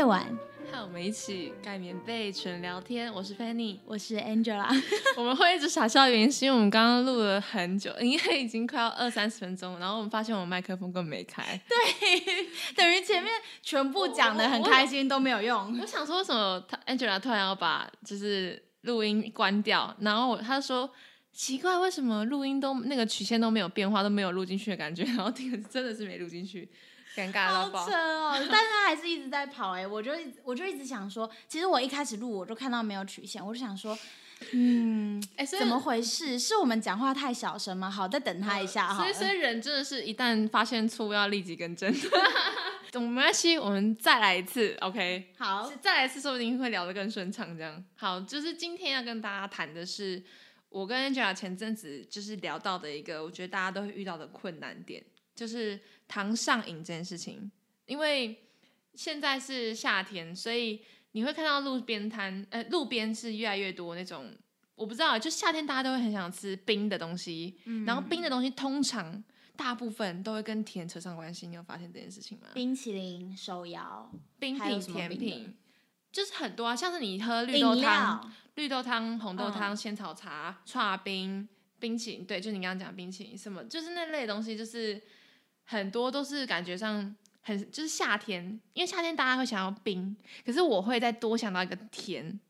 [0.00, 0.38] 三夜晚，
[0.72, 3.12] 和我们一起盖棉被纯聊天。
[3.12, 4.66] 我是 Fanny，我是 Angela。
[5.14, 11.42] 我们会一直傻笑的原因是因为我们刚刚录了很久，因为已经快要二三十分钟，然后我们发现我们麦克风根本没开。
[11.68, 11.76] 对，
[12.74, 15.78] 等于前面全部讲的很开心都没有用。
[15.78, 19.94] 我想说，为什么他 Angela 突然要把就是录音关掉？
[20.00, 20.90] 然后我他说
[21.30, 25.02] 奇怪，为什么录音都那个曲线都没有变化，都没有录进去的感觉？
[25.04, 26.66] 然后这个真的是没录进去。
[27.16, 28.32] 尴尬到爆，好扯哦！
[28.50, 30.12] 但是他还是一直在跑哎，我就
[30.44, 33.98] 我就一直想说，其实我一开始录我就看到没有曲线，我就想说，
[34.52, 36.38] 嗯，哎，怎么回事？
[36.38, 37.90] 是我们讲话太小声吗？
[37.90, 39.02] 好，再等他一下哈。
[39.02, 41.92] 所以，所以人真的是一旦发现错误要立即更正。
[42.92, 45.32] 懂 没关系，我们再来一次，OK？
[45.36, 47.56] 好，再来一次，说不定会聊得更顺畅。
[47.56, 50.22] 这样好，就是今天要跟大家谈的是，
[50.68, 55.04] 我跟 Angela 前阵子就是聊到的一个，我觉得大家都会遇到的困难点。
[55.32, 57.48] 就是糖上瘾这件事情，
[57.86, 58.42] 因为
[58.96, 64.34] 现在是夏天，所以你会看到路边摊，呃，路边是越来越多那种，
[64.74, 69.22] 我不知道，就夏天大家都会很想吃冰的东西，嗯、然后冰的东西通常
[69.54, 72.48] 大部分都会跟甜扯上关系，你有发现这件事情吗？
[72.54, 75.56] 冰淇淋、手摇、冰品、甜品，
[76.10, 85.00] 就是很多啊，像是你喝绿豆汤、绿豆汤、红豆汤、仙、嗯、草茶、串冰、冰淇淋，对，就你刚刚讲冰淇淋什么，就是那类东西，就是。
[85.70, 92.40] 很多都是感觉上很就是夏天，因为夏天大家会想要冰，可是我会再多想到一个甜，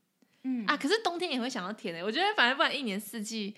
[0.45, 2.03] 嗯啊，可是冬天也会想到甜的。
[2.03, 3.55] 我觉得反正不管一年四季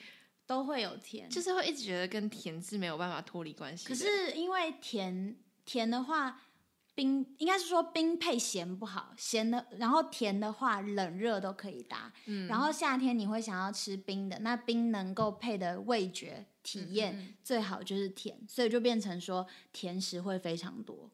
[0.47, 3.87] 都会有甜，就是会一直觉得跟甜是没有办法脱离关系。
[3.87, 6.41] 可是因为甜甜的话。
[6.95, 12.13] 冰应该是说冰配咸不好，咸的然后甜的话冷热都可以搭。
[12.27, 21.11] 嗯，然后夏天你会想要吃冰的，那冰能够配的味觉体验最好就是甜，所以就变成说甜食会非常多，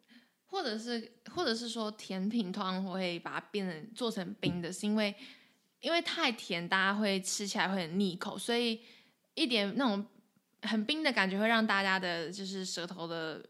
[0.47, 5.15] 或者是或者是说甜品通常会把它变成做成冰的，是因为
[5.81, 8.81] 因为太甜大家会吃起来会很腻口，所以
[9.35, 10.05] 一点那种
[10.63, 13.49] 很冰的感觉会让大家的就是舌头的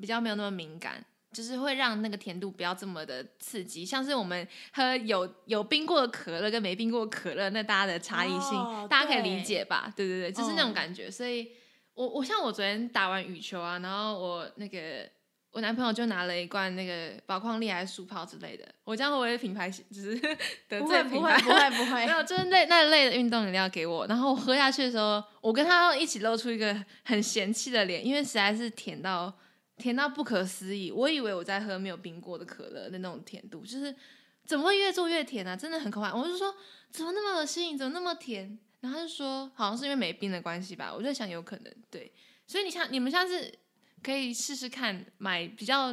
[0.00, 1.04] 比较没有那么敏感。
[1.30, 9.92] 就是会让那个甜度不要这么的刺激，像是我们喝有有冰过的可乐跟没冰过的可乐，那大家的差异性，哦、大家可以理解吧？
[9.94, 11.08] 对对对，就是那种感觉。
[11.08, 11.50] 哦、所以
[11.92, 15.06] 我，我我像我昨天打完羽球啊，然后我那个
[15.52, 20.18] 我男朋友就拿了一罐那个宝矿力还是舒泡之类的，我这样会不会品牌就是
[20.66, 21.38] 得罪品牌？
[21.40, 26.74] 不会不会不会，不 会没有，就是那那类的运动饮料给我，然后我喝下去的时候，我跟他一起露出一个
[27.04, 29.30] 很嫌弃的脸，因为实在是甜到。
[29.78, 33.94] 甜到不可思议，我以为我在喝没有冰过的可乐的那种甜度，就是
[34.44, 35.56] 怎么会越做越甜呢、啊？
[35.56, 36.12] 真的很可怕。
[36.14, 36.54] 我就说
[36.90, 38.58] 怎么那么恶心，怎么那么甜？
[38.80, 40.92] 然后他就说好像是因为没冰的关系吧。
[40.94, 42.12] 我就想有可能对，
[42.46, 43.52] 所以你像你们下次
[44.02, 45.92] 可以试试看买比较，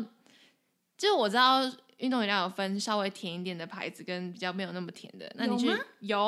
[0.97, 1.62] 就是我知道
[1.97, 5.78] 运动饮料有分稍微甜一点的牌子跟比较没有那么甜的，那你去有，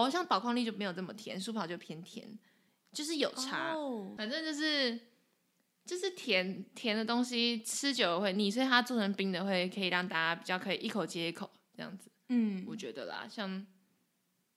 [0.04, 2.28] 有像宝矿力就没有这么甜，舒跑就偏甜，
[2.94, 4.16] 就是有差，oh.
[4.16, 5.00] 反正就是。
[5.88, 12.12] 就是甜甜的东西吃久了会腻，所以它做成冰的会可以让大家比较可以一口接一口这样子。
[12.28, 13.66] 嗯，我觉得啦，像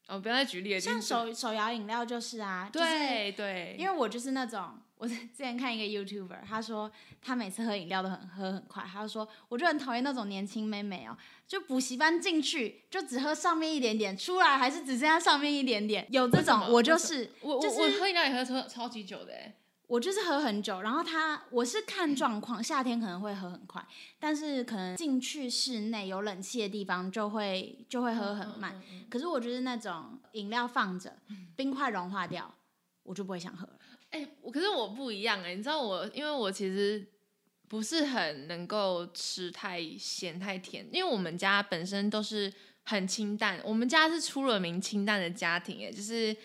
[0.09, 0.81] 哦，不要再举例了。
[0.81, 6.91] 像手手摇饮料就是啊，对对，就是、对因为我就是那种，我 之前看一个 YouTuber，他说
[7.23, 19.55] 他每次喝饮料都很喝很快，他就说我就很讨厌那种年轻妹妹哦，就补习班进去就只喝上面一点点，出来还是只剩下上面一点点，有这种我就是我就是我喝饮料也喝超超级久的哎。
[19.91, 23.85] 我就是喝很久，然后他我是看状况，夏天可能会喝很快，
[24.21, 28.77] 但是可能进去室内有冷气的地方就会就会喝很慢。
[28.77, 31.13] 嗯嗯嗯、可是我就是那种饮料放着，
[31.57, 32.55] 冰块融化掉，
[33.03, 33.73] 我就不会想喝了。
[34.11, 37.05] 哎、欸，可是我不一样哎、欸，你知道我，因为我其实
[37.67, 42.53] 不是很能够吃太咸太甜，因为我们家本身都是
[42.85, 46.37] 很清淡，我们家是出了名清淡的家庭哎、欸，就是。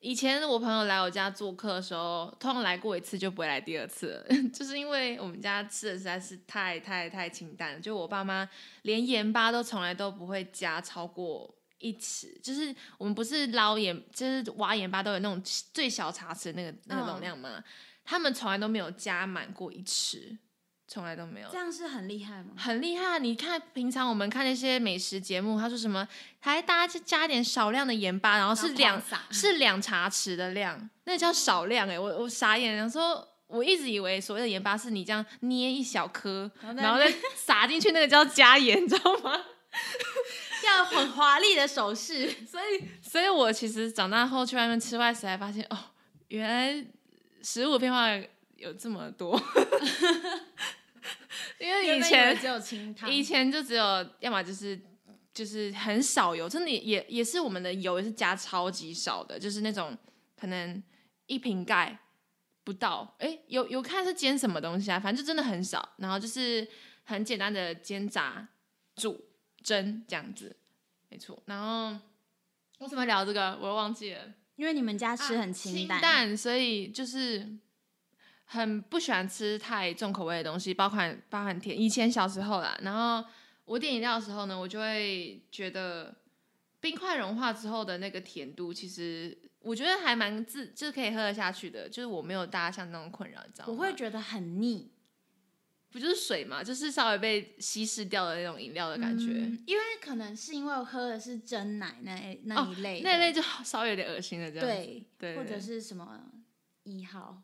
[0.00, 7.80] 以前我朋友来我家做客的时候，通常来过一次就不会来第二次了， 就是因为我们家吃的实在是太太太清淡了。
[7.80, 8.48] 就我爸妈
[8.82, 15.42] 连盐巴都从来都不会加超过一匙，就是我们不是捞盐，就是挖盐巴都有那种
[15.72, 17.64] 最小茶匙那个那个容量嘛，嗯、
[18.04, 20.38] 他们从来都没有加满过一匙。
[20.90, 22.54] 从来都没有，这样是很厉害吗？
[22.56, 23.18] 很厉害！
[23.18, 26.08] 你看平常我们看那些美食节目，他说什么，
[26.40, 29.00] 还大家去加点少量的盐巴，然后是两
[29.30, 31.98] 是两茶匙的量，那叫少量哎、欸！
[31.98, 39.38] 我我傻眼，然后说我一直以为所谓的盐巴是你这样捏一小颗，然后再撒进去，那个叫加盐，你 知道吗？
[40.64, 45.76] 要很华丽的手势， 所以所以我其实长大后去外面吃外食，才发现哦，
[46.28, 46.86] 原来
[47.42, 48.08] 食物变化
[48.56, 49.40] 有这么多。
[51.60, 53.84] 因为以前只有清汤，以前就只有
[54.20, 54.80] 要么就是
[55.34, 59.96] 就是很少油，真的也也是我们的油也是加超级少的，就是那种
[60.36, 60.82] 可能
[61.26, 61.98] 一瓶盖
[62.62, 66.66] 不到，哎、欸，有有看是煎什么东西啊，反正就真的很少，然后就是
[67.04, 68.48] 很简单的煎炸
[68.94, 69.28] 煮
[69.62, 70.56] 蒸这样子，
[71.08, 71.42] 没错。
[71.46, 71.98] 然后
[72.78, 74.20] 为什么聊这个，我又忘记了，
[74.56, 77.58] 因为你们家吃很清淡，啊、清淡，所以就是。
[78.50, 81.78] 很不喜欢吃太重口味的东西，包含包含甜。
[81.78, 83.22] 以前小时候啦，然后
[83.66, 86.16] 我点饮料的时候呢，我就会觉得
[86.80, 91.86] 冰块融化之后的那个甜度，其实我觉得还蛮自，就是可以喝得下去的。
[91.90, 93.72] 就是我没有大家像那种困扰，你知道吗？
[93.72, 94.90] 我会觉得很腻，
[95.90, 99.26] 不就是水嘛，就是稍微被稀释掉的那种饮料的感觉。
[99.26, 102.14] 嗯，因为可能是因为我喝的是真奶那
[102.44, 106.18] 那一类，哦，那一类就稍微有点恶心了，这样对，对，或者是什么
[106.84, 107.42] 一号。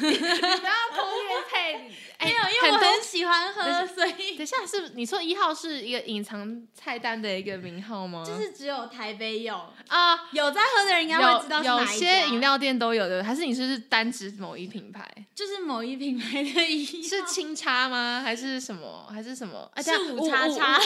[0.00, 1.74] 不要偷业配，
[2.24, 8.24] 没有，因为我很喜欢喝，所以等一下是你说一号是一个隐藏菜单的一个名号吗？
[8.26, 9.54] 就是只有台北有
[9.88, 11.94] 啊，有在喝的人应该会知道是哪一。
[11.94, 15.08] 有些饮料店都有的，还是你是不是单指某一品牌？
[15.34, 18.20] 就是某一品牌的一号，是清叉吗？
[18.24, 19.08] 还是什么？
[19.12, 19.70] 还是什么？
[19.82, 20.80] 是五叉叉，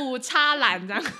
[0.00, 1.02] 五叉蓝这样。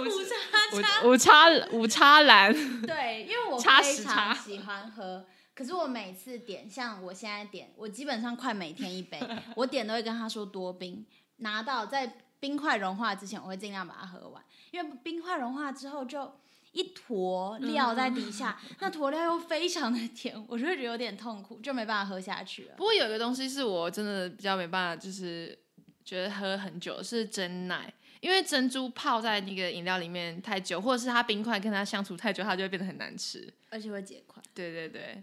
[0.00, 2.52] 五叉叉，五叉五叉蓝。
[2.86, 5.24] 对，因为我 非常喜欢喝，
[5.54, 9.20] 可是我每次点，像我现在点，我基本上快每天一杯，
[9.56, 11.04] 我点都会跟他说多冰，
[11.38, 16.32] 拿到在冰块融化之前，我会尽量把它喝完，因为冰块融化之后就
[16.72, 22.74] 一坨料在底下，嗯、那坨料又非常的甜，我就会觉得有点痛苦，就没办法喝下去了。
[22.76, 25.56] 不过有一个东西是我真的比较没办法，就是
[26.04, 27.92] 觉得喝很久是真奶。
[28.22, 34.40] 因为珍珠泡在那个饮料里面太久，或者是它冰块跟它相处太久，它就会变得很难吃，而且会结块。
[34.54, 35.20] 对对对，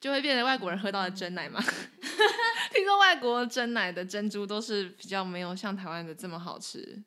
[0.00, 1.60] 就会变成外国人喝到的真奶嘛。
[2.72, 7.02] 听说外国真奶的珍珠都是比较没有像台湾的这么好吃。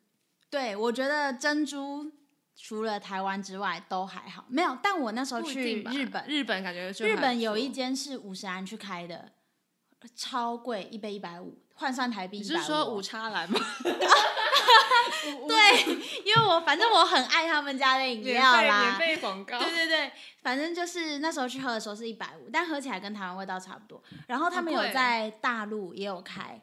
[0.48, 2.08] 对，我觉得珍珠
[2.56, 4.78] 除了台湾之外都还好，没有。
[4.80, 9.32] 但我那时候去日本，日本感觉日本有一间是五十安去开的，
[10.14, 12.38] 超贵，一杯一百五，换算台币。
[12.38, 13.58] 你是说五叉蓝吗？
[16.66, 19.56] 反正我很爱他们家的饮料啦，免费广告。
[19.56, 20.10] 对对对，
[20.42, 24.02] 反正就是那时候去喝的时候是一百五，但喝起来跟台湾味道差不多。
[24.26, 26.60] 然后他们有在大陆也有开，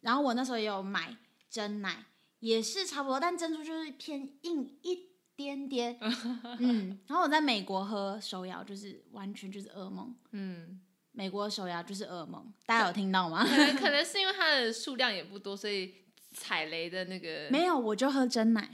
[0.00, 1.16] 然后我那时候也有买
[1.48, 2.06] 真奶，
[2.40, 6.00] 也是差不多，但珍珠就是偏硬一点点。
[6.58, 10.12] 嗯，然后我在美国喝手摇就是完全就是噩梦。
[10.32, 10.80] 嗯，
[11.12, 13.46] 美国手摇就是噩梦，大家有听到吗？
[13.48, 15.94] 可能可能是因为它的数量也不多，所以。
[16.38, 18.70] 踩雷的那个没有，我就喝真奶。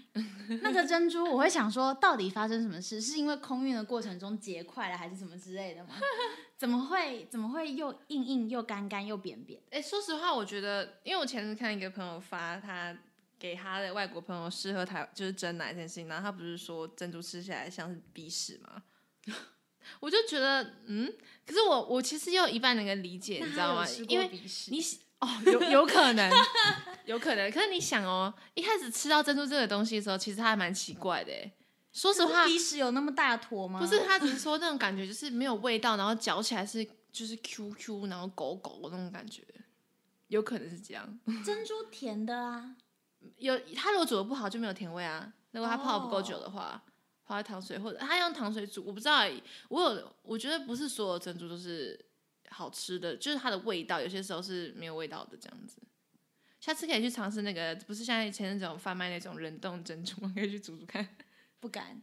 [0.61, 3.01] 那个珍珠，我会想说，到底发生什么事？
[3.01, 5.95] 是因为空运的过程中结块了，还是什么之类的吗？
[6.59, 7.27] 怎么会？
[7.31, 9.59] 怎么会又硬硬又干干又扁扁？
[9.71, 12.97] 哎、欸，说实话，我觉得，因为我前次看一个朋友发他
[13.39, 18.83] 给他的外国朋友试喝台就是真奶这件事情，然后他不是说珍珠吃起来像是鼻屎吗？
[20.01, 21.13] 我就觉得，嗯，
[21.47, 23.87] 可是我我其实又一半能够理解，你知道吗？
[24.09, 24.29] 因为
[24.69, 24.83] 你。
[25.21, 26.31] 哦，有有可能，
[27.07, 27.51] 有可能。
[27.51, 31.33] 可是你想哦，一开始吃到珍珠这个东西的时候，其实它还蛮奇怪的。
[31.93, 33.79] 说实话，鼻屎有那么大坨吗？
[33.79, 39.43] 不是，他只是说那种感觉就是没有味道，然后嚼起来是就是 Q Q，然后狗狗那种感觉，
[40.27, 41.19] 有可能是这样。
[41.47, 42.75] 珍珠甜的啊，
[43.39, 45.33] 有它如果煮的不好就没有甜味啊。
[45.53, 46.83] 如果它泡不够久的话，
[47.25, 49.21] 泡在糖水或者它用糖水煮，我不知道。
[49.69, 52.05] 我有，我觉得不是所有珍珠都是。
[52.55, 55.83] 好吃的就是它的味道，有些时候是没有味道的这样子。
[56.61, 60.33] 下次可以去尝试那个，不是像以前那种贩卖那种冷冻珍珠吗？
[60.37, 61.07] 可以去煮煮看。
[61.59, 62.01] 不敢。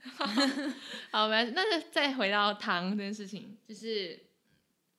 [1.10, 1.53] 好，没事。
[1.55, 4.20] 那就再回到糖这件事情，就是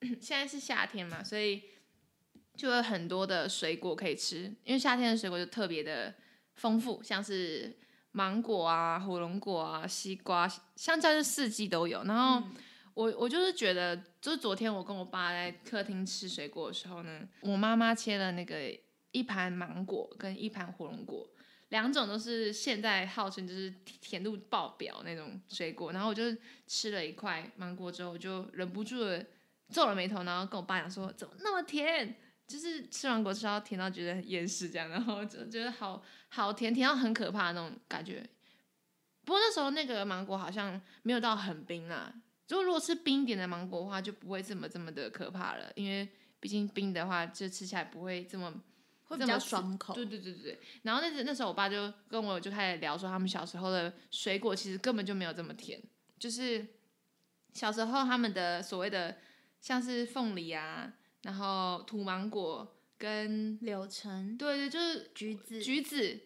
[0.20, 1.62] 现在是夏天嘛，所以
[2.56, 6.14] 就有很多的水果可以吃，因为夏天的水果就特别的
[6.54, 7.76] 丰富，像是
[8.12, 12.02] 芒果啊、火龙果啊、西瓜、香蕉，是四季都有。
[12.04, 12.40] 然后。
[12.48, 12.54] 嗯
[12.94, 18.72] 我我就是觉得，就是昨天我跟我爸在客厅吃水果的时候呢，我妈妈切了那个
[19.10, 21.28] 一盘芒果跟一盘火龙果，
[21.70, 23.68] 两种都是现在号称就是
[24.00, 26.22] 甜度爆表那种水果，然后我就
[26.68, 29.26] 吃了一块芒果之后，我就忍不住的
[29.70, 32.16] 皱了眉头，然后跟我爸讲说，怎么那么甜？
[32.46, 38.24] 就是吃完果吃到甜到觉得很厌世这样，然后就觉得好好甜，甜到很可怕那种感觉。
[39.24, 42.14] 不过那时候那个芒果好像没有到很冰啊。
[42.52, 46.06] 就如果是冰点的芒果的话，就不会这么这么的可怕了，因为
[46.38, 48.52] 毕竟冰的话，就吃起来不会这么
[49.04, 49.94] 会比较爽口。
[49.94, 50.58] 对对对对。
[50.82, 55.80] 然后那时那时候我爸就跟我就开始聊说，他们小时候的水果其实根本就没有这么甜，
[56.18, 56.66] 就是
[57.54, 59.16] 小时候他们的所谓的
[59.62, 60.92] 像是凤梨啊，
[61.22, 66.20] 然后土芒果跟柳橙，对对，就是橘子，橘子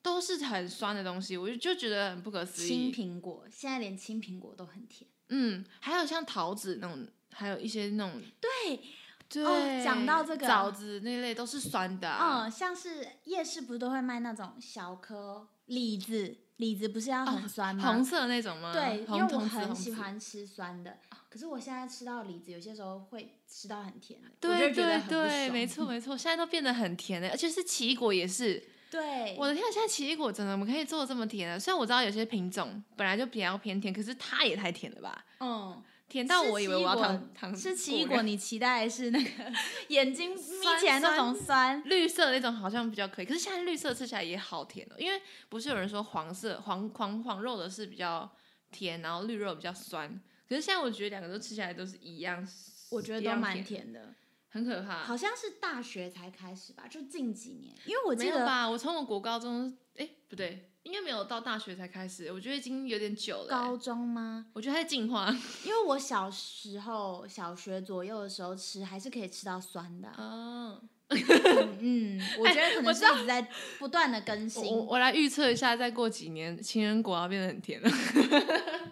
[0.00, 2.68] 都是很酸的东西，我就就觉得很不可思议。
[2.68, 8.80] 青苹果现在连青苹果都很甜，嗯，还有像桃子那种，还有一些那种对。
[9.28, 12.44] 对，哦，讲到这个枣子那类都是酸的，啊。
[12.44, 17.82] 嗯，像是夜市不是都会卖那种小颗李子，李子不是要很酸吗？
[17.82, 18.74] 哦、红色那种吗？
[18.74, 20.98] 对，因为我很喜欢吃酸的。
[21.30, 28.62] 可是我现在吃到李子，有些时候会吃到很甜的，对我就觉得很对，没错没错，现在都变得很甜的，而且是奇异果也是。
[28.92, 31.58] 对，我的天，现在奇异果真的我们可以做的这么甜的？
[31.58, 35.24] 虽然我知道有些品种本来就比较偏甜，可是它也太甜了吧？
[35.40, 35.82] 嗯。
[36.08, 39.30] 甜到我以为我要糖糖吃奇异果，你期待的是那个
[39.88, 40.36] 眼睛眯
[40.78, 43.24] 起来那种酸，酸绿色的那种好像比较可以。
[43.24, 45.18] 可是现在绿色吃起来也好甜哦，因为
[45.48, 48.30] 不是有人说黄色黄黄黄肉的是比较
[48.70, 50.06] 甜，然后绿肉比较酸。
[50.46, 52.46] 可是现在我觉得两个都吃起来都是一样，
[52.90, 54.12] 我觉得都蛮甜的，
[54.52, 55.02] 很可怕。
[55.02, 60.68] 好像是大学才开始吧，就近几年，因为我记得吧，我从我国高中，哎，不对。
[60.82, 63.48] 应该没有到大学才开始，我觉得已经有点久了。
[63.48, 64.46] 高中吗？
[64.52, 65.30] 我觉得它在进化。
[65.64, 70.08] 因为我小时候小学左右的时候吃，还是可以吃到酸的。
[70.18, 74.64] 哦、嗯，嗯，我觉得可能是一直在不断的更新。
[74.64, 77.88] 我我来预测一下，再过几年，情人果要变得很甜了。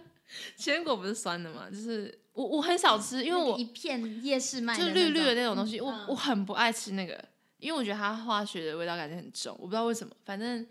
[0.56, 1.68] 情人果不是酸的吗？
[1.70, 7.22] 就是我我很少吃，因为我一片夜市卖就绿绿的那种东西，嗯、我我很不爱吃那个，
[7.58, 10.66] 因为我觉得它化学的味道感觉很重，我不知道为什么，反正。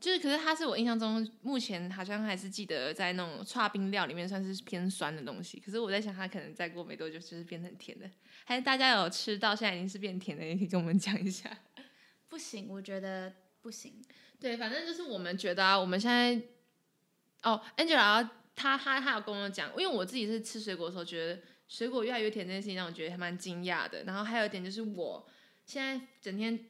[0.00, 5.62] 就是，可是它是我印象中目前好像还是记得在那种剉冰料里面算是偏酸的东西。
[5.64, 8.10] 可是我在想，它可能再过没多久就是变成甜的。
[8.44, 11.48] 还是大家有吃到现在已经是变甜的，也可以跟我们讲一下。
[12.28, 14.02] 不行，我觉得不行。
[14.40, 16.42] 对，反正就是我们觉得啊，我们现在
[17.44, 24.04] 哦，Angela 他他他有跟我讲，因为我自己是吃水果的时候觉得水果越来越甜这件事情让我觉得还蛮惊讶的。
[24.04, 25.28] 然后还有一点就是我
[25.64, 26.68] 现在整天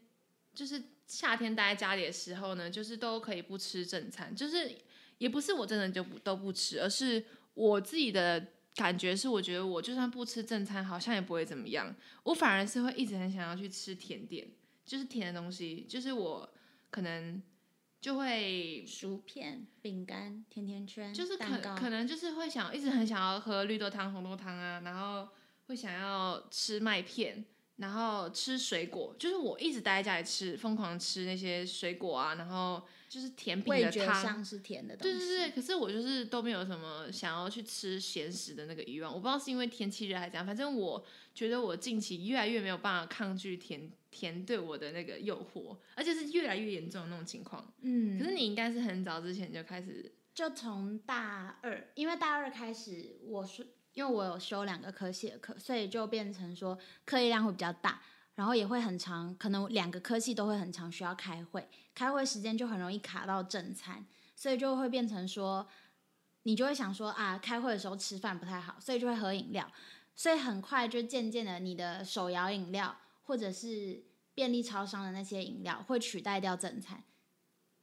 [0.55, 0.83] 就是。
[1.05, 4.71] 夏天待在家里的时候呢，就是都可以不吃正餐，就是
[5.19, 7.23] 也不是我真的就不都不吃，而是
[7.53, 8.43] 我自己的
[8.77, 11.95] 感觉是，我觉得我就算不吃正餐，好像也不会怎么样。
[12.23, 14.49] 我反而是会一直很想要去吃甜点，
[14.87, 16.51] 就是甜的东西，就是我
[16.89, 17.43] 可能
[18.03, 25.27] 就会薯片、饼干、甜甜圈，就是可可能就是会想一直很想要喝绿豆汤、红豆汤啊，然后
[25.69, 27.47] 会想要吃麦片。
[27.77, 35.19] 然后吃水果，就是我一直待在家里吃，疯狂吃那些水果啊，然后就是甜品的汤，是甜的东西。
[35.19, 39.13] 对对对，可是我就是都没有什么想要去吃咸食的那个欲望。
[39.13, 41.05] 我不知道是因为天气热还是怎样，反正我
[41.35, 47.73] 觉得我近期越来越没有办法抗拒甜甜对我的那个诱惑，而且是越来越严重的那种情况。
[47.81, 53.67] 嗯，可是你应该是很早之前就开始，就从大二，因为大二开始我是。
[53.95, 58.01] 因为我有修两个科系的课，所以就变成说课业量会比较大，
[58.37, 64.03] 然后也会很长，可能两个科系都会很长，需要开会，开会时间就很容易卡到正餐，
[64.35, 65.69] 所以就会变成说，
[66.45, 69.71] 你就会想说啊，开会的时候吃饭不太好，所以就会喝饮料，
[70.17, 72.97] 所以很快就渐渐的，你的手摇饮料
[73.33, 77.03] 或者是便利超商的那些饮料会取代掉正餐，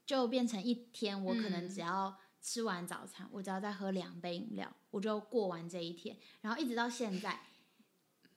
[0.06, 2.16] 就变成一天我可能只要。
[2.42, 6.16] 吃完早餐，我只要再喝两杯饮料，我就过完这一天。
[6.40, 7.38] 然后一直到现在，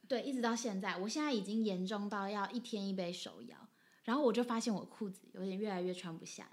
[0.09, 3.69] 对，一直到现在，我现在已经严重到要一天一杯手摇。
[4.03, 6.51] 然后我就发现我裤子有点越来越穿不下，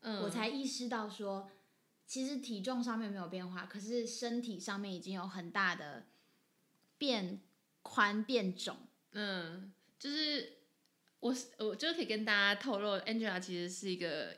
[0.00, 1.50] 嗯，我才意识到说，
[2.06, 6.06] 其实体重上面没有变化，可是身体上面已经有很大的
[6.96, 7.42] 变
[7.82, 8.74] 宽变肿。
[9.12, 10.52] 嗯，就是
[11.20, 14.34] 我我就可以跟大家透露，Angela 其实是一个。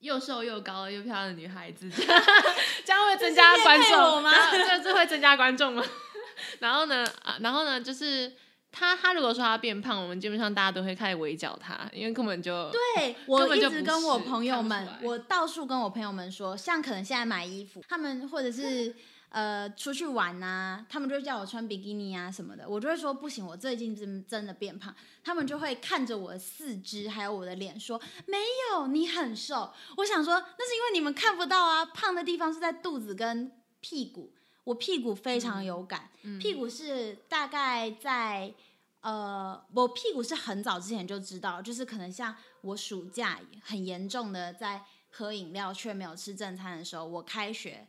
[0.00, 1.88] 又瘦又高又漂亮的女孩子，
[2.84, 4.30] 这样会增加观众吗？
[4.52, 5.82] 这这会增加观众吗？
[6.60, 8.30] 然后呢，啊，然后呢，就是
[8.70, 18.94] 她，她如果说她变胖，我们基本上大家都会开始围剿她，因为根本就对，我一直跟我朋友们，我到处跟我朋友们说，像可能现在买衣服，他们或者是。
[19.28, 24.94] 呃，出去玩啊，他们就叫我穿比基尼啊什么的，我就会说不行，我最近真真的变胖。
[25.22, 28.38] 他们就会看着我的四肢还有我的脸说，没
[28.70, 29.72] 有，你很瘦。
[29.96, 34.32] 我想说，那是因为你们看不到啊，胖的地方是在肚子跟屁股，
[34.64, 38.54] 我屁股非常有感，嗯、屁股是大概在
[39.00, 47.88] 呃，我屁股是很早之前就知道，就是可能像我暑假很严重的在喝饮料却没有吃正餐的时候，我开学。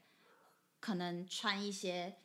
[0.80, 2.18] 可能穿一些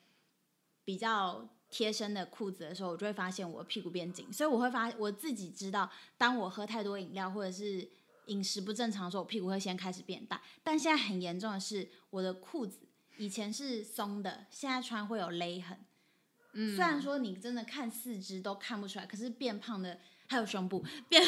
[0.84, 7.88] 比较贴身的裤子的时候，我就会发现我屁股变紧，所以我会发我自己知道，当我喝太多饮料或者是
[8.26, 10.42] 饮食不正常的时候，我屁股会先开始变大。
[10.62, 12.80] 但现在很严重的是，我的裤子
[13.16, 15.78] 以前是松的，现在穿会有勒痕，
[16.52, 21.22] 嗯，虽然说你真的看四肢都看不出来，可是变胖的还有胸部变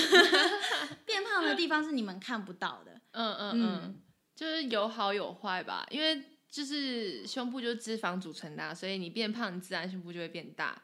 [1.07, 3.01] 变胖的地方是你们看不到的。
[3.13, 4.03] 嗯嗯嗯，
[4.35, 6.23] 就是有好有坏吧，因为
[6.55, 10.81] 就是胸部就是脂肪组成的啊，所以你变胖，你自然胸部就会变大。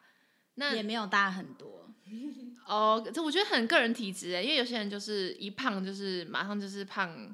[0.55, 1.89] 那也没有大很多。
[2.67, 7.33] 哦，这我觉得很个人体质诶，因为有些人就是一胖就是马上就是胖，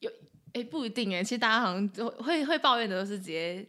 [0.00, 0.10] 有
[0.54, 3.64] 诶不一定诶，其实大家好像都会会抱怨的都是直接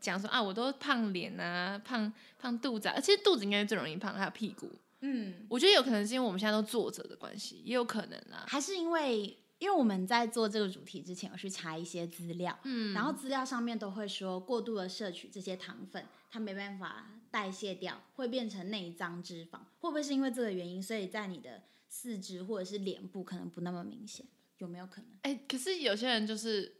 [0.00, 4.72] 讲说啊，我都胖脸啊，胖胖肚子啊，其实肚子应该是最容易胖，还有屁股。
[5.00, 24.26] 嗯，我觉得有可能是因为我们现在都坐着的关系，也有可能啊，还是因为因为我们在做这个主题之前，有去查一些资料，嗯，然后资料上面都会说过度的摄取这些糖分，它没办法代谢掉，会变成内脏脂肪，会不会是因为这个原因，所以在你的四肢或者是脸部可能不那么明显，
[24.58, 25.10] 有没有可能？
[25.22, 26.78] 哎、欸，可是有些人就是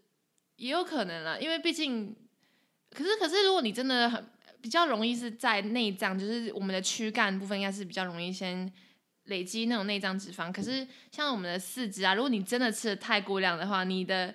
[0.57, 2.17] 也有可能啦，因为毕竟，
[2.91, 4.27] 可是可是如果你真的很。
[4.61, 8.73] 比较容易是在内脏，就是我们的躯干部分，应该是比较容易先
[9.25, 10.53] 累积那种内脏脂肪。
[10.53, 14.35] 可是像我们的四肢啊，如果你真的吃的太过量的话，你的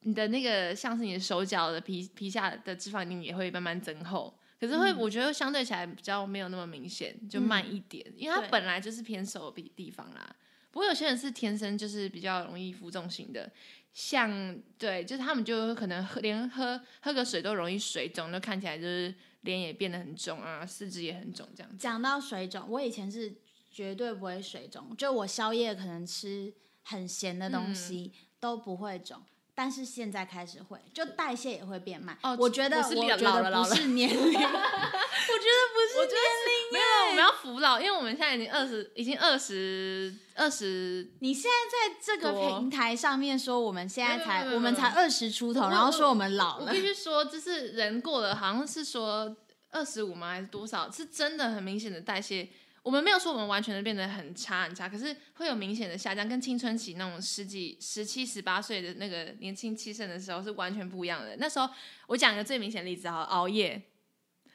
[0.00, 4.32] 你的那个像是你的手脚的皮皮下的脂肪你也会慢慢增厚。
[4.60, 10.34] 可是会，嗯、我觉得相对起来比较没有那么明显，就慢一点，嗯、因为它本来就是偏瘦的地方啦。
[10.70, 13.50] 不过有些人是天生就是比较容易浮肿型的，
[13.92, 19.14] 像对，就是他们就可能喝连喝喝个水都容易水肿，就看起来就是。
[19.44, 21.76] 脸也变得很肿啊，四肢也很肿，这样子。
[21.76, 23.30] 讲到水肿，我以前是
[23.74, 26.54] 绝对不会水肿，就我宵夜可能吃
[26.84, 29.20] 很咸的东西、嗯、都不会肿，
[29.52, 32.16] 但是现在开始会，就代谢也会变慢。
[32.22, 36.54] 哦，我觉得我， 我觉得不是年龄，我觉得不是年龄。
[36.72, 41.12] 没有，我们要服老，因为我们现在已经二十，已经二十二十。
[41.18, 46.66] 你现在在这个平台上面说，我们现在才，我们才二十出头，然后说我们老了。
[46.66, 49.36] 我必须说，就是人过了，好像是说
[49.70, 50.30] 二十五吗？
[50.30, 50.88] 还是多少？
[50.90, 52.48] 是真的很明显的代谢。
[52.84, 61.34] 我们没有说我们完全的变得很差很差，可是会有明显的下降，跟青春期那种十几、十七、十八岁的那个年轻气盛的时候是完全不一样的。
[61.38, 61.66] 那时候
[62.08, 63.80] 我讲一个最明显的例子，哈，熬夜。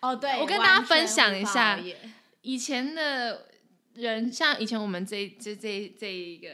[0.01, 1.79] 哦，对，我跟大家分享一下，
[2.41, 3.49] 以前的
[3.95, 6.47] 人，像以前我们这这这这一个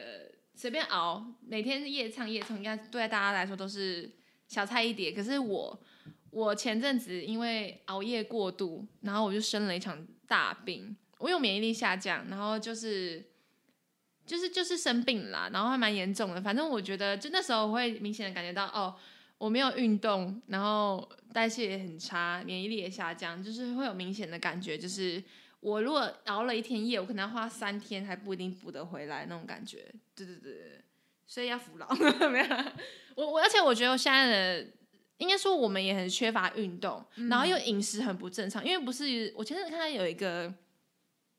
[0.54, 4.10] 随便熬，每天夜唱夜唱，应该对大家来说都是
[4.48, 5.12] 小菜一碟。
[5.12, 5.78] 可是我，
[6.30, 13.24] 我前阵子因为熬夜过度，然后我就生了一场大病，我有免疫力下降，然后就是
[14.24, 16.40] 就是就是生病啦，然后还蛮严重的。
[16.40, 18.94] 反正我觉得，就那时候我会明显的感觉到，哦。
[19.38, 25.22] 我没有运动，然后代谢也很差，免疫力也下降，就是会有明显的感觉，就是
[25.60, 29.92] 我如果熬了一天夜，我可能要花三天还不一定补得回来那种感觉。
[30.14, 30.80] 对对对，
[31.26, 31.86] 所以要服老。
[32.32, 32.46] 没有，
[33.14, 34.66] 我我而且我觉得我现在的
[35.18, 40.50] 应该说我们也很缺乏运动，嗯、然后又饮食很不正常，因为不是我前阵子看到有一个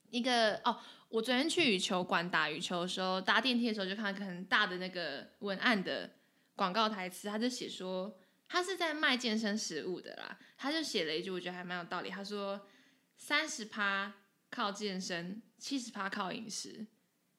[0.09, 6.11] 一个哦，我昨天去羽球馆打羽球的时候，搭电梯的时候就看到一个很大的那个文案的。
[6.55, 8.17] 广告台词，他就写说
[8.47, 12.09] 他是在卖健身食物的啦，他就写了一句，我觉得还蛮有道理。
[12.09, 12.67] 他说
[13.15, 14.11] 三十趴
[14.49, 16.87] 靠健身，七十趴靠饮食。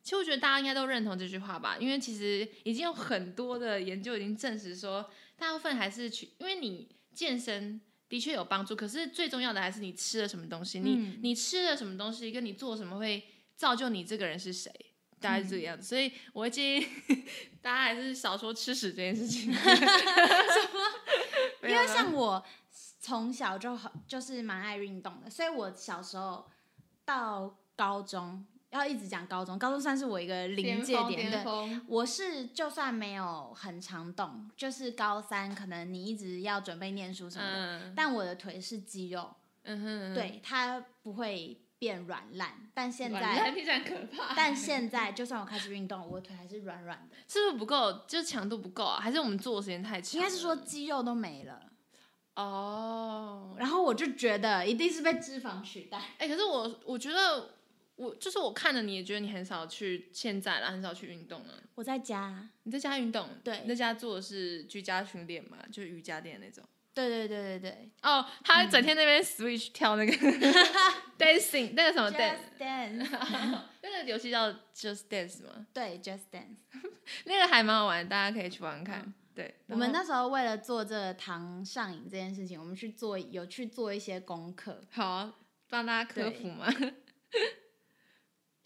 [0.05, 13.23] 其实我觉得大家应该都认同这句话吧，因为其实已经有很多的研究已经证实说，大部分还是去，因为你健身的确有帮助，可是最重要的还是你吃了什么东西，你、嗯、你吃了什么东西，跟你做什么会
[13.55, 14.73] 造就你这个人是谁。
[15.21, 16.87] 大概是这个样子，嗯、所以我会建议
[17.61, 19.51] 大家还是少说吃屎这件事情。
[19.53, 19.69] 什么？
[21.69, 22.41] 因为像我
[23.01, 26.49] 从小就很就是蛮爱运动的，所以我小时候
[27.05, 31.81] 到高中要一直讲高中，高中算是我一个临界点对。
[31.87, 41.61] 我是就算没有很常动，就是高三可能你一直要准备念书什么的，嗯、但我的腿是肌肉，嗯哼，对，它不会。
[41.81, 43.21] 变软烂，但现在
[43.87, 44.35] 可怕。
[44.35, 47.15] 但现在就算我开始运动，我的腿还是软软的。
[47.29, 48.03] 是不是不够？
[48.09, 48.99] 就是强度不够啊？
[49.01, 50.21] 还是我们做的时间太长？
[50.21, 51.71] 应该是说肌肉都没了。
[52.35, 53.55] 哦。
[53.57, 55.99] 然后我就觉得一定是被脂肪取代。
[55.99, 57.49] 哎、欸，可是我我觉得
[57.99, 61.63] 我就是我看了你也觉得你很少去现在了，很少去运动了。
[61.75, 62.49] 我在家。
[62.63, 63.29] 你在家运动？
[63.45, 63.61] 对。
[63.63, 65.59] 你在家做的是居家训练嘛？
[65.71, 66.65] 就是瑜伽垫那种。
[66.95, 70.13] 对对对对对，哦，他整天那边 switch 跳那个
[71.17, 72.39] dancing，那个什么 dance，
[73.83, 75.65] 那个游戏叫 Just Dance 吗？
[75.73, 76.59] 对，Just Dance，
[77.25, 79.15] 那个还蛮好玩，大家可以去玩玩看。
[79.33, 84.81] 对，我们那时候为了做这个糖上瘾这件事情，我们去做有去做一些功课。
[84.91, 85.39] 好，
[85.71, 86.67] 帮大家科普吗？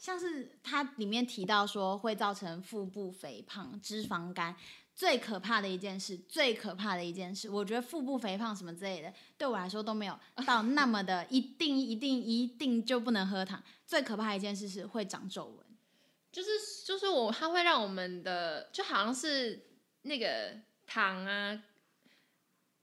[0.02, 4.56] 像是它里面提到说会造成腹部肥胖、脂肪肝，
[4.96, 13.62] 最可怕的一件事，最可怕的一件事，我觉得腹部肥胖什么之类的，对我来说都没有 到那么的一定一定一定就不能喝糖。
[13.86, 15.64] 最可怕的一件事是会长皱纹，
[16.32, 16.50] 就是
[16.84, 19.68] 就是我它会让我们的就好像是
[20.02, 21.62] 那个糖啊，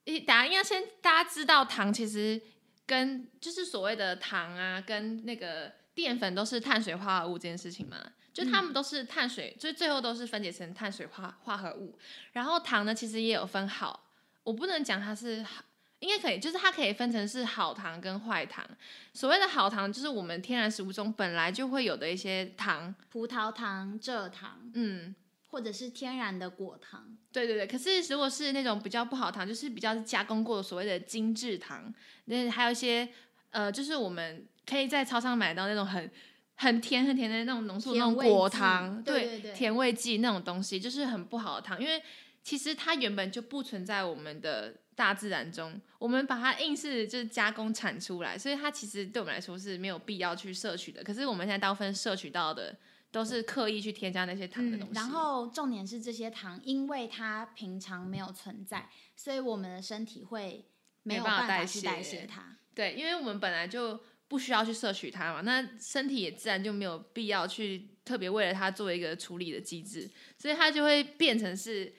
[0.06, 2.42] 一，大家应该先大家知道糖其实
[2.86, 5.79] 跟就是所谓的糖啊跟那个。
[6.00, 7.98] 淀粉都是碳水化合物这件事情嘛，
[8.34, 11.94] 就它们都是碳水，就最后都是分解成碳水化化合物。
[12.32, 14.08] 然后糖呢，其实也有分好，
[14.44, 15.62] 我不能讲它是好，
[16.00, 18.66] 应该可以，就是它可以分成是好糖跟坏糖。
[19.14, 25.14] 所谓的好糖，就是我们天然食物中本来就会有的一些糖，葡萄糖、蔗糖，嗯，
[25.48, 27.18] 或者是天然的果糖。
[27.34, 31.94] 对对对，可是如果是那种比较不好糖，就是比较加工过的所谓的精制糖，
[32.26, 33.10] 那还有一些
[33.50, 34.48] 呃，就是我们。
[34.70, 36.12] 可以在超商买到那种很
[36.56, 42.02] 很甜很甜的那种浓缩那种果糖，对对对，甜味剂那种东西，就是很不好的糖，因为
[42.44, 51.04] 其实它原本就不存在我们的大自然中，我们把它硬是就是加工产出来，所以它其实对我们来说是没有必要去摄取的。
[51.04, 52.76] 可是我们现在大部分摄取到的
[53.10, 54.94] 都是刻意去添加那些糖的东西。
[54.94, 60.66] 嗯，然后重点是这些糖，因为它平常没有存在，所以我们的身体会
[61.04, 62.58] 没有办法去代谢它。
[62.76, 64.00] 对，因为我们本来就。
[64.30, 71.92] 不需要去摄取它嘛，那身体也自然就没有必要去特别为了它做一个处理的机制，所以它就会变成是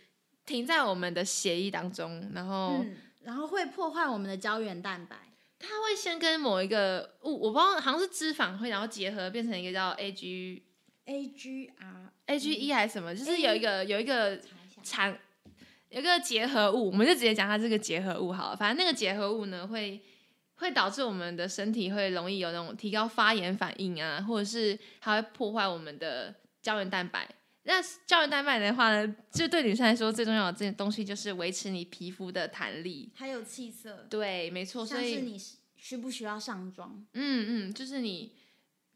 [0.47, 5.17] 停在我们的血液当中，然后、嗯、然后会破坏我们的胶原蛋白。
[5.59, 10.63] 它会先跟某一个物，我不知道好像是脂肪会然后结合变成一个叫 A G
[11.07, 14.41] A G R A G E 还是什么，就是有一个有一个
[14.85, 15.19] 产
[15.89, 20.01] 有一个结合物，我们就直接讲它这个结合物好了，反正那个结合物呢会。
[20.61, 27.27] 会导致我们的身体会容易有那种提高发炎反应啊，或者是还会破坏我们的胶原蛋白。
[27.63, 34.07] 那胶原蛋白的话呢，就对女生来说最重要的这件东西就是维持你皮肤的弹力，还有气色。
[34.11, 34.85] 对，没错。
[34.85, 35.41] 所以是你
[35.77, 37.07] 需不需要上妆？
[37.15, 38.35] 嗯嗯，就是你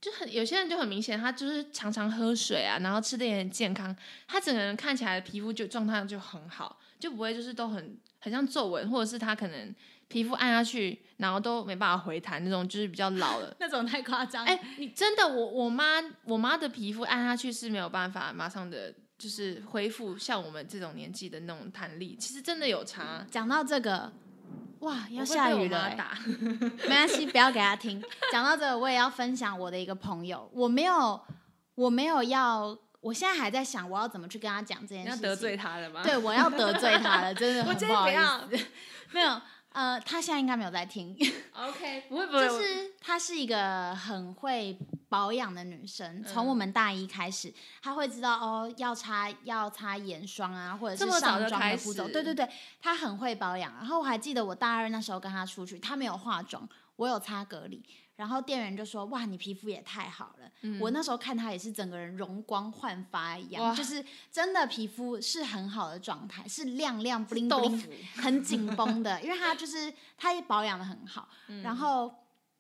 [0.03, 3.97] 就很有些人就很明显，他就是常常喝水啊，然后吃的也很健康，
[4.29, 9.75] 他整个人看起来的皮肤就状态就很好，就不会就是都很很像皱纹，或者是他可能。
[10.09, 13.55] 皮肤按下去，然后都没办法回弹那种，就是比较老了。
[13.61, 14.45] 那种太夸张。
[14.45, 23.27] 哎、欸，你真的，我我妈我妈的皮肤按下去是没有办法马上的就是恢复像我们这种年纪的那种弹力，其实真的有差。
[23.31, 24.13] 讲到这个，
[24.81, 25.95] 哇，要下雨了、 欸。
[25.95, 28.03] 打没关系，不要给他听。
[28.31, 31.21] 讲到这个，我也要分享我的一个朋友，我没有，
[31.75, 35.23] 我没有要，我现在还在想我要怎么去跟他讲这件事情。
[35.23, 36.03] 要得罪他了吗？
[36.05, 38.67] 对，我要得罪他了，真的 很不好意思。
[39.13, 39.41] 没有。
[39.75, 41.17] 呃，他现在应该没有在听。
[41.53, 42.47] OK， 不会不会。
[42.47, 52.09] 就是她是一个很会保养的女生，从、嗯、我们大一开始，她会知道哦，要擦要擦眼霜啊，或者是上妆的步骤。
[52.09, 52.49] 对对对，
[52.81, 53.75] 她很会保养。
[53.75, 57.83] 然后我还记得我大二那时候跟她出去，她没有化妆，我有擦隔离。
[58.17, 60.51] 然后店员就说：“哇，你皮肤也太好了。
[60.63, 67.85] 嗯”我那时候看她也是整个人容光焕发一样，就是真的皮肤是很好的状态，是亮亮 bling bling，
[68.17, 72.15] 很紧绷的，因为她就是她也保养的很好， 嗯、然后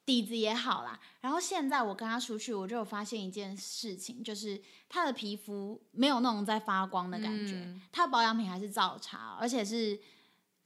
[0.05, 0.99] 底子也好啦。
[1.21, 10.01] 然后现在我跟她出去，我就有发现一件事情，就是她的皮肤没有那种在发光的感觉，嗯、她保养品还是照擦，而且是。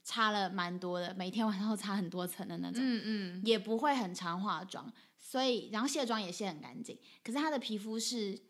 [0.03, 6.97] 擦了蛮多的，每天晚上都擦很多层的那种，嗯嗯，也不会很常化妆，所以然后卸妆也卸很干净。
[7.23, 8.41] 可是她的皮肤是，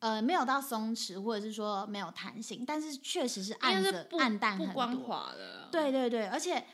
[0.00, 5.68] 呃，没有到松弛，或者是说没有弹性，但是确实是暗着暗淡很多，不光滑的。
[5.70, 6.64] 对对对，而且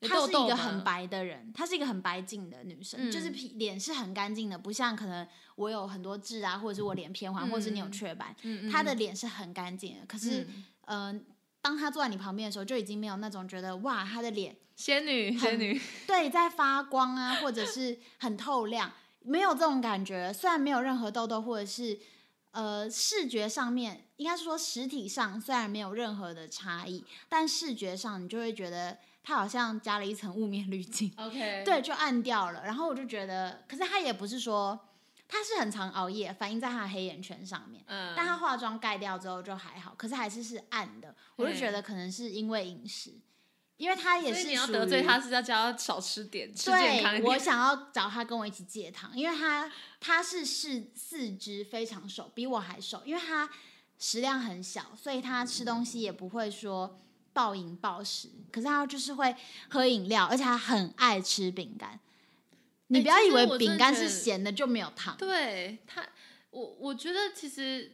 [0.00, 10.06] 她是一个很白的人，她是一个很白净的女生，嗯、就是皮脸是很干净的，不像可能我有很多痣啊，或者是我脸偏黄，嗯、或者是你有雀斑，嗯嗯，她的脸是很干净的。
[10.06, 10.46] 可是，
[10.86, 11.14] 嗯。
[11.14, 11.20] 呃
[11.60, 20.32] 当他坐在你旁边的时候，就已经没有那种觉得哇，他的脸仙女仙女对，在发光啊，或者是很透亮，没有这种感觉。
[20.32, 21.98] 虽然没有任何痘痘，或者是
[22.52, 31.12] 呃视觉上面，应该是说实体上虽然没有任何的差异，但视觉上你就会觉得他好像加了一层雾 面滤镜。
[31.18, 32.64] OK，对，就暗掉了。
[32.64, 34.78] 然后我就觉得，可是他也不是说。
[35.28, 37.84] 他是很常熬夜，反映在他的黑眼圈上面。
[37.86, 41.14] 嗯，但他化妆盖掉之后就还好，可是还是是暗的。
[41.36, 43.12] 我就觉得可能是因为饮食，
[43.76, 44.48] 因为他也是。
[44.48, 47.22] 你要得罪他是要叫他少吃点，吃健康一点。
[47.22, 53.48] 对，我想要找他跟我一起戒糖，因为他他是四四肢非常瘦，比我还瘦，因为他
[53.98, 56.98] 食量很小，所以他吃东西也不会说
[57.34, 58.30] 暴饮暴食。
[58.50, 59.36] 可是他就是会
[59.68, 62.00] 喝饮料，而且他很爱吃饼干。
[62.88, 65.16] 你不要以为饼干是咸的就没有糖。
[65.16, 66.06] 对它，
[66.50, 67.92] 我我觉得其实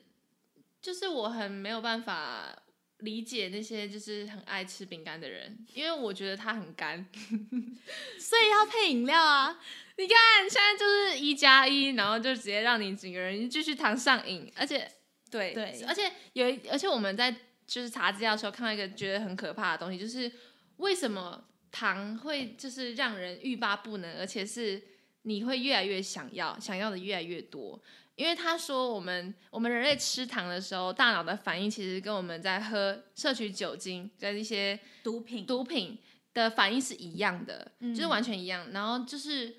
[0.81, 2.57] 就是我很没有办法
[2.99, 7.07] 理解那些就是很爱吃饼干的人，因为我觉得它很干，
[8.19, 9.61] 所以要配饮料啊。
[9.97, 10.17] 你看
[10.51, 14.91] 现在就是一加一，然后就直接让你整个人继续糖上瘾，而且
[15.31, 17.33] 对对，而且有而且我们在
[17.67, 20.31] 就是查资料的时候看到一个觉得很可怕的东西，就是
[20.79, 24.81] 为什么糖会就是让人欲罢不能，而且是
[25.23, 27.83] 你会越来越想要，想要的越来越多。
[28.15, 35.99] 因为他说，我们我们人类吃糖的时候，大脑的反应其实跟我们在喝摄取酒精跟一些毒品毒品
[36.33, 38.71] 的反应是一样的，嗯、就是完全一样。
[38.71, 39.57] 然后就是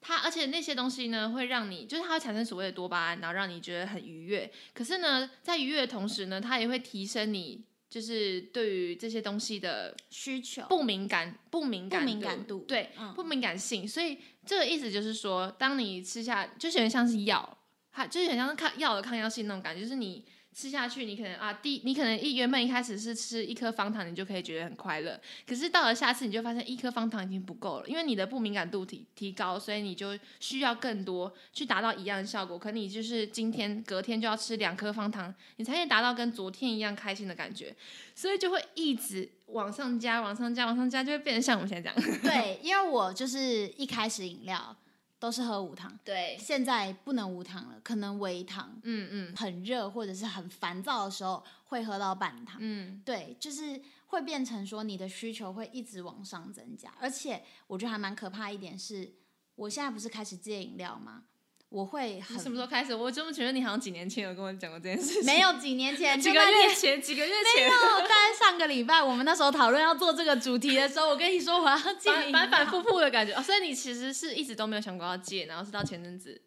[0.00, 4.48] 它，而且那些东西呢，会让你就是它会产生所谓的多巴胺，然后让你觉得很愉悦。
[4.72, 13.86] 可是呢，在愉悦的同时呢，它也会提升你就是对于这些东西的需求不敏感不敏感不敏感度对、嗯、不敏感性。
[13.86, 17.58] 所以这个意思就是说，当你吃下，就有点像是药。
[17.92, 20.22] 它就是很像是抗药的抗药性那种感觉，就是你
[20.56, 25.20] 吃下去，你可能啊，第你可能一原本一开始是吃一颗方糖，你就可以觉得很快乐。
[25.46, 32.58] 可是到了下次，你就发现一颗方糖已经不够了，因为你的不敏感度提提高，所以你就需要更多去达到一样的效果。
[32.58, 37.76] 可你就是今天隔天就要吃两颗方糖，你才可以达到跟昨天一样开心的感觉，
[38.14, 42.20] 所以就会一直往上加，往上加，往上加，就会变成像我们现在这样。
[42.24, 44.74] 对，因为我就是一开始饮料。
[45.18, 59.14] 都是喝无糖，对，现在不能无糖了，可能微糖，嗯嗯，很热或者是很烦躁的时候会喝到半糖，嗯，对，就是会变成说你的需求会一直往上增加，而且我觉得还蛮可怕一点是，
[59.54, 61.24] 我现在不是开始戒饮料吗？
[61.68, 62.94] 我会很什么时候开始？
[62.94, 65.24] 我怎么觉得你好像几年前有跟我讲过这件事情？
[65.24, 67.98] 没有几年前， 几个月前，几个月前，没有。
[68.00, 73.34] 大概上个礼拜，我们那时候讨论要做这个主题的时候，我跟你说我要戒，反反复复的感觉。
[73.34, 76.40] 哦，所以你其实是一直都没有想过要戒，然后是到前阵子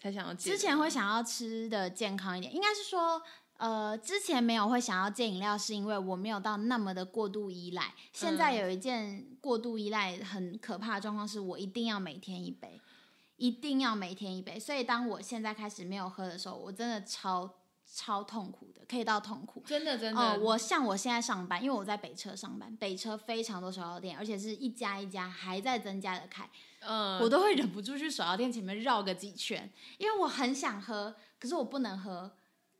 [0.00, 0.50] 才想要戒。
[0.50, 3.20] 之前会想要吃的健康一点，应该是说，
[3.56, 7.92] 呃，之前没有会想要戒饮料，是因为我没有到那么的过度依赖。
[8.12, 12.80] 现在有一件过度依赖很可怕的状况，是我一定要每天一杯。
[13.36, 17.52] 一定要每天一杯，所以当我现在开始没有喝的时候，我真的超
[17.84, 19.62] 超痛苦的，可以到痛苦。
[19.66, 20.20] 真的真的。
[20.20, 26.48] 哦，我像我现在上班，因为我在北车上班，北车非常多手摇店，而且是一家一家还在增加的开，
[26.80, 32.36] 嗯，我都会忍不住去手摇店前面绕个几圈，因为我很想喝，可是我不能喝。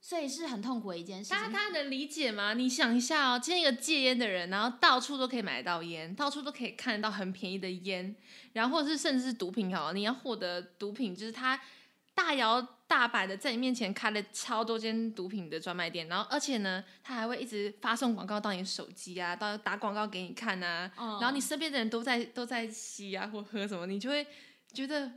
[0.06, 1.38] 所以是很痛苦的一件事情。
[1.38, 2.52] 大家能理解吗？
[2.52, 8.14] 你想一下哦，今天一个戒烟的人，然后到处都可以买得到烟，到处都可以看得到很便宜的烟，
[8.52, 11.58] 然后或者是甚至是毒品好了，你要获得毒品，就是他
[12.14, 24.26] 大摇大摆的在你面前开了超多间毒品的专卖店，然后而且呢，他还会一直发送广告到你手机啊，到打广告给你看啊，嗯、然后你身边的人都在都在吸啊或喝什么，你就会
[24.74, 25.10] 觉得。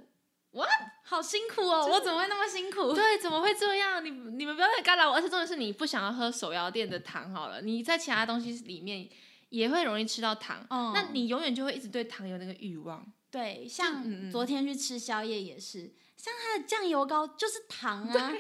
[0.52, 0.70] What?
[1.04, 1.88] 好辛苦哦！
[1.92, 2.94] 我怎么会那么辛苦？
[2.94, 4.04] 对，怎么会这样？
[4.04, 5.16] 你你们不要再干扰我。
[5.16, 9.08] 而且重点是你不想要喝手摇店的糖好了，你在其他东西里面
[9.50, 10.66] 也会容易吃到糖。
[10.70, 13.06] 嗯，那你永远就会一直对糖有那个欲望。
[13.30, 18.34] 对，像昨天去吃宵夜也是，嗯、像它的酱油膏就是糖啊。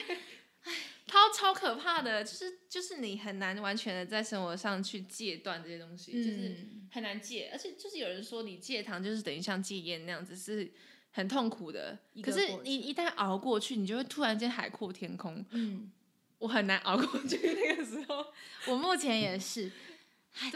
[0.63, 0.73] 唉，
[1.05, 7.49] 它超可怕的，就是就是你很难完全的在生活上去戒断这些东西，嗯、就是很难戒。
[7.51, 10.73] 而且就是有人说你戒糖就是等于像戒烟那样子是。
[11.17, 15.43] 很痛苦的，可是你一旦熬过去，你就会突然间海阔天空。
[15.49, 15.91] 嗯，
[16.37, 18.23] 我很难熬过去那个时候，
[18.71, 19.71] 我目前也是，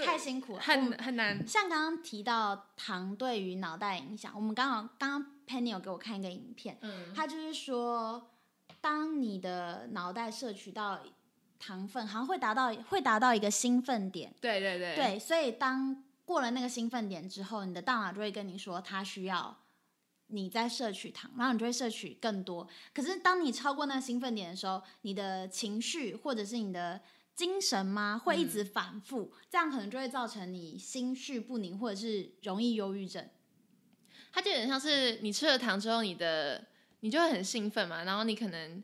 [0.05, 1.43] 太辛苦了，很很难。
[1.47, 8.29] 像刚刚提到糖对于脑袋影响，我们刚好刚刚 Penny 有给我看一个影片，嗯，他就是说，
[8.79, 10.99] 当你的脑袋摄取到
[11.57, 19.57] 糖分，好像会达到会达到一个兴奋点，对对对，对，所以当过了那个兴奋点之后，你的大脑就会跟你说，它需要。
[20.31, 22.67] 你在摄取糖，然后你就会摄取更多。
[22.93, 26.99] 可是当你超过那个兴奋点的时候，你的情绪或者是你的
[27.35, 33.27] 精神吗，会一直反复，嗯、这样可能就会造成你心绪不宁，或者是容易忧郁症。
[34.33, 36.65] 它就有点像是你吃了糖之后，你的
[37.01, 38.83] 你就会很兴奋嘛，然后你可能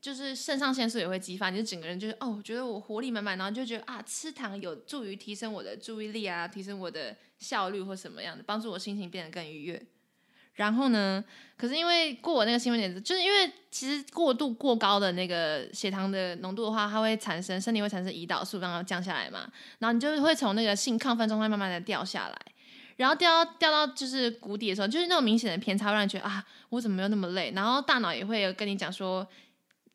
[0.00, 9.86] 就是肾上腺素也会激发，你就整个人就是哦，我觉得我活力满满，然后就觉得啊，吃糖有助于提升我的注意力啊，提升我的效率或什么样的，帮助我心情变得更愉悦。
[10.56, 11.24] 然后呢？
[11.56, 19.50] 可是因为过我那个兴奋点，就是因为其实过度过高的那个血糖的浓度的话，它会产生身体会产生胰岛素，然后降下来嘛。
[19.78, 22.36] 然后你就会从那个性亢奋状态慢慢的掉下来，
[22.96, 27.50] 然后掉到掉到就是谷底的时候，就是那种明显的偏差，让你觉得啊，我怎么没有那么累？
[27.56, 29.26] 然后大脑也会跟你讲说，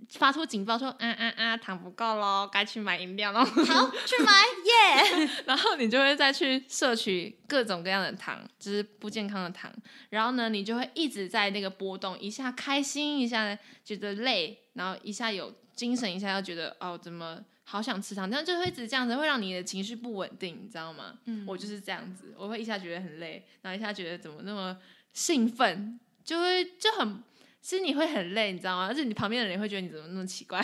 [0.10, 3.44] 发出警报说，啊啊啊，糖不够喽，该去买饮料喽。
[3.44, 5.30] 好，去买耶。
[5.46, 9.72] 然后你就会再去摄取各种各样的糖，就是不健康的糖。
[10.10, 18.30] 然后呢，你就会一直在那个波动，一下开心，一下觉得累，然后一下有精神，一下又觉得哦，怎么好想吃糖？
[18.30, 21.20] 这样就会一直这样子，会让你的情绪不稳定，你知道吗？
[21.26, 24.78] 嗯，我就是这样子，我会一下觉得很累，然后一下觉得怎么那么
[25.14, 27.24] 兴奋，就会就很。
[27.62, 28.88] 其实你会很累，你知道吗？
[28.88, 30.60] 而且你旁边的人会觉得你怎么那么奇怪，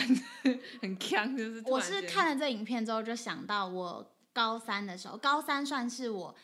[0.82, 1.62] 很锵，就是。
[1.66, 6.34] 我是看了这影片之后，就想到我高三的时候，高三算是我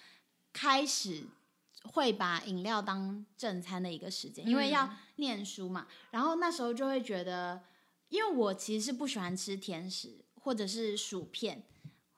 [0.53, 1.25] 开始
[1.83, 5.88] 会把饮料当正餐的一个时间，因为要念书嘛。
[6.12, 7.64] 然后那时候就会觉得，
[8.09, 11.64] 因为我其实是不喜欢吃甜食或者是薯片。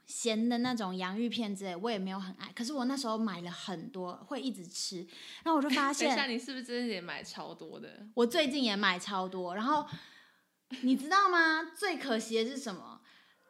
[0.06, 2.48] 咸的那种洋芋片之类，我也没有很爱。
[2.54, 4.98] 可是我那时候买了很多，会一直吃。
[5.42, 8.06] 然后我就发现， 等一下，你是不是真的也买超多的？
[8.14, 9.54] 我最近也买超多。
[9.56, 9.84] 然后
[10.82, 11.72] 你知道吗？
[11.76, 13.00] 最可惜的是什么？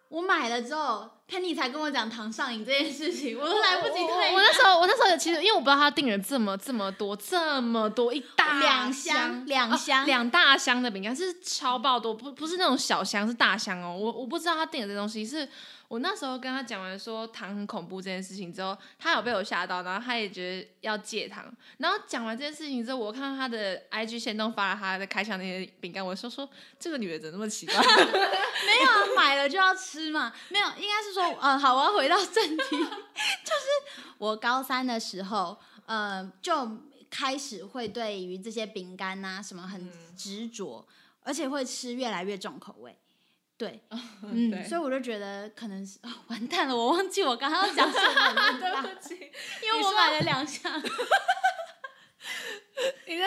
[0.09, 4.33] 我买了之后，Penny 才跟我讲糖上瘾这件事情，我都来不及退。
[4.33, 13.95] 我那时候，我那时候其实因为我不知道他订了这么这么多这么多一大两箱两箱、哦、两大箱的饼干是超爆多，不不是那种小箱，是大箱哦。
[13.95, 15.47] 我我不知道他订的这东西是。
[15.89, 21.45] 我那时候跟他讲完说糖很恐怖这件事情之后，他有被我吓到，然后他也觉得要戒糖。
[21.79, 27.77] 然后讲完这件事情之后，我看到他的 IG 先动发了他的开箱那些饼干，我说说这个女的怎么那么奇怪？
[28.67, 30.33] 没有啊，买了就要吃嘛。
[30.49, 36.69] 没有，应该是说，嗯、呃，好，我要回到正题， 就是我高三的时候，呃，就
[37.09, 42.97] 开始会对于这些饼干啊什么很执着，嗯、而且会吃越来越重口味。
[43.59, 43.83] 对，
[44.23, 49.15] 嗯，所以我就觉得可能是、哦、完蛋了，我忘记我刚刚要讲什么了， 对不起，
[49.65, 50.71] 因为我买了两箱。
[53.07, 53.25] 你说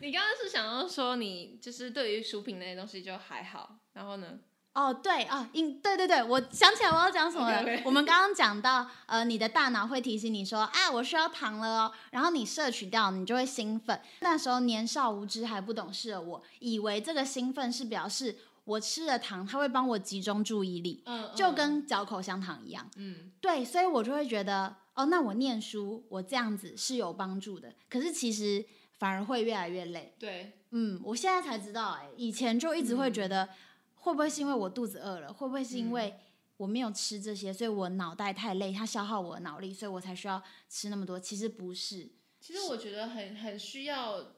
[0.00, 4.40] 你刚刚是想要说你就是对于薯品那些东西就还好，然后呢？
[4.74, 7.62] 哦，对啊，应对对对，我想起来我要讲什么了。
[7.62, 7.82] Okay, okay.
[7.84, 14.00] 我们刚刚讲到，呃，你的大脑会提醒你说，啊，我需要糖了哦，然后你摄取掉，你就会兴奋。
[14.20, 18.38] 那时候年少无知还不懂事的我，以为这个兴奋是表示。
[18.64, 22.88] 我吃了糖，它会帮我集中注意力，嗯嗯、就跟嚼口香糖一样。
[22.96, 27.74] 嗯，对，所以我就会觉得，哦，那我念书，我这样子是有帮助的。
[27.88, 28.64] 可是其实
[28.98, 30.14] 反而会越来越累。
[30.18, 33.48] 对，嗯，我现在才知道，哎，以前就一直会觉得，
[33.96, 35.32] 会不会是因为我肚子饿了？
[35.32, 36.14] 会不会是因为
[36.56, 41.18] 我没有吃这些，所以我脑袋太累，它消耗我的脑力，所以我才需要吃那么多？
[41.18, 42.08] 其实不是。
[42.40, 44.34] 其实我觉得很很需要。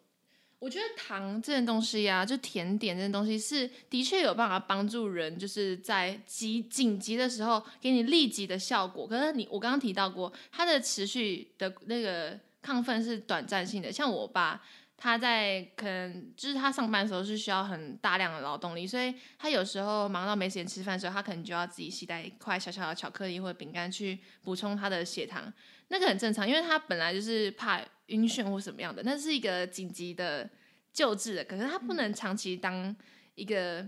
[0.58, 9.06] 我觉得糖这件东西呀、啊，就甜点这件东西是的确有办法帮助人，就是在急紧急的时候给你立即的效果。
[9.06, 13.92] 可是你我刚刚提到过，它的持续的那个亢奋是短暂性的。
[13.92, 14.62] 像我爸，
[14.96, 25.52] 他在可能就是他上班的时候是需要很大量的劳动力，所以他有时候忙到没时间吃饭的时候，他可能就要自己携带一块小小的巧克力或者饼干去补充他的血糖。
[25.88, 30.48] 那个很正常，因为他本来就是怕晕眩或什么样的，那是一个紧急的
[30.92, 32.94] 救治的，可是它不能长期当
[33.34, 33.86] 一个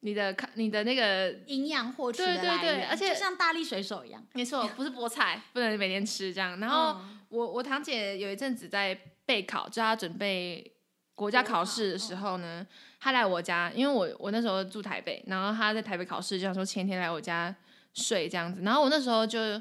[0.00, 6.60] 你的你的那个营养获取的来源，对对对，而且就像大力水手一样，没错，不是菠菜，不能每天吃这样。
[6.60, 10.72] 然后、嗯、我我堂姐有一阵子在备考，就她准备
[11.14, 12.66] 国家考试的时候呢，
[13.00, 17.54] 她来我家，因为我我那时候住台北，然后她在台北考试，就想说前天来我家
[17.94, 19.60] 睡这样子，然后我那时候就。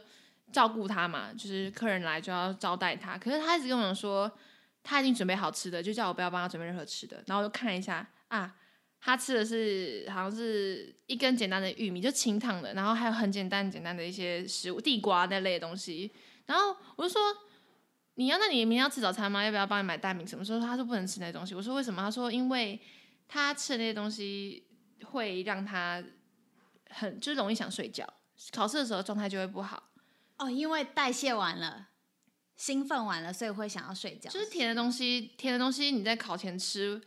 [0.51, 3.17] 照顾他嘛，就是客人来就要招待他。
[3.17, 4.31] 可是他一直跟我说，
[4.83, 7.23] 他已经准备好吃的，就叫我不要帮他准备任何吃的。
[7.27, 8.55] 然后我就看一下啊，
[8.99, 16.11] 他吃的是好像是一根简单的玉米，就清汤的，然后还有很简单简单的一些食物，地瓜那类的东西。
[16.45, 17.21] 然后我就说，
[18.15, 19.43] 你要那你明天要吃早餐吗？
[19.43, 20.43] 要不要帮你买蛋饼什么？
[20.43, 21.53] 说他说不能吃那些东西。
[21.53, 22.01] 我说为什么？
[22.01, 22.81] 他说因为
[23.27, 24.67] 他吃的那些东西
[25.03, 26.03] 会让他
[26.89, 28.05] 很就是容易想睡觉，
[28.51, 29.88] 考试的时候状态就会不好。
[30.39, 31.89] 哦，因为代谢完了，
[32.55, 34.29] 兴奋完了，所以会想要睡觉。
[34.29, 36.99] 就是甜的东西，甜的东西你在考前吃，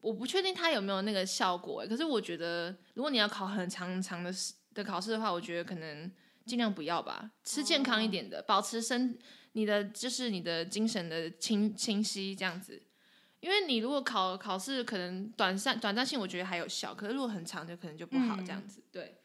[0.00, 1.86] 我不确定它有没有那个效果。
[1.86, 4.32] 可是我觉得，如果你要考很长很长的
[4.72, 6.10] 的考试的话，我觉得可能
[6.46, 9.18] 尽量不要吧，吃健康一点的，哦、保持身
[9.52, 12.82] 你的就是你的精神的清清晰这样子。
[13.40, 19.20] 因为你如果考考试可能短暂短暂性，我觉得还有效，可是如果很长就可能就不好这样子，嗯、对。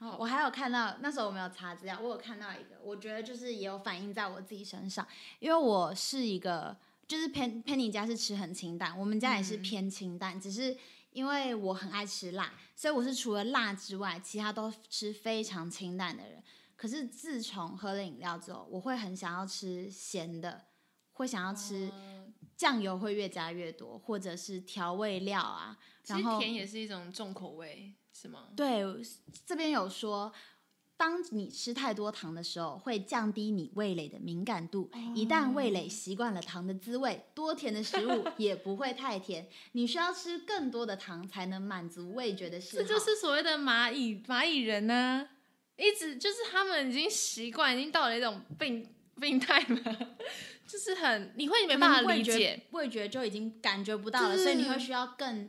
[0.00, 5.06] 哦，我还有看到那时候我没有查资料，我有看到一个，我觉得就是也有反映在我自己身上，
[5.38, 6.74] 因为我是一个
[7.06, 10.74] 就是 Pen Penny 家是吃很清淡，我们家也是偏清淡，嗯、只是
[11.12, 16.42] 因为我很爱吃辣，所以我是除了辣之外，其他都吃非常清淡的人。
[16.76, 20.64] 可是自从喝了饮料之后，我会很想要吃咸的，
[21.12, 21.92] 会想要吃
[22.56, 25.76] 酱油会越加越多，或者是调味料啊。
[26.06, 28.48] 然后甜也是一种重口味，是吗？
[28.56, 28.84] 对，
[29.46, 30.32] 这边有说。
[30.96, 34.90] 当你吃太多糖的时候，会降低你味蕾的敏感度。
[34.92, 35.16] Oh.
[35.16, 39.48] 一旦味蕾习惯了糖的滋味，多甜的食物 也不会太甜。
[39.72, 42.82] 你需要吃更多的糖才能满足味觉的嗜好。
[42.82, 45.28] 这就是所谓的蚂蚁蚂蚁人呢、啊，
[45.78, 48.86] 一直就是他们已经习惯，已经到了一种病
[49.18, 49.80] 病态嘛，
[50.68, 55.48] 就是很你会没办法理解，味觉，味觉就已经感觉不到了，所以你会需要更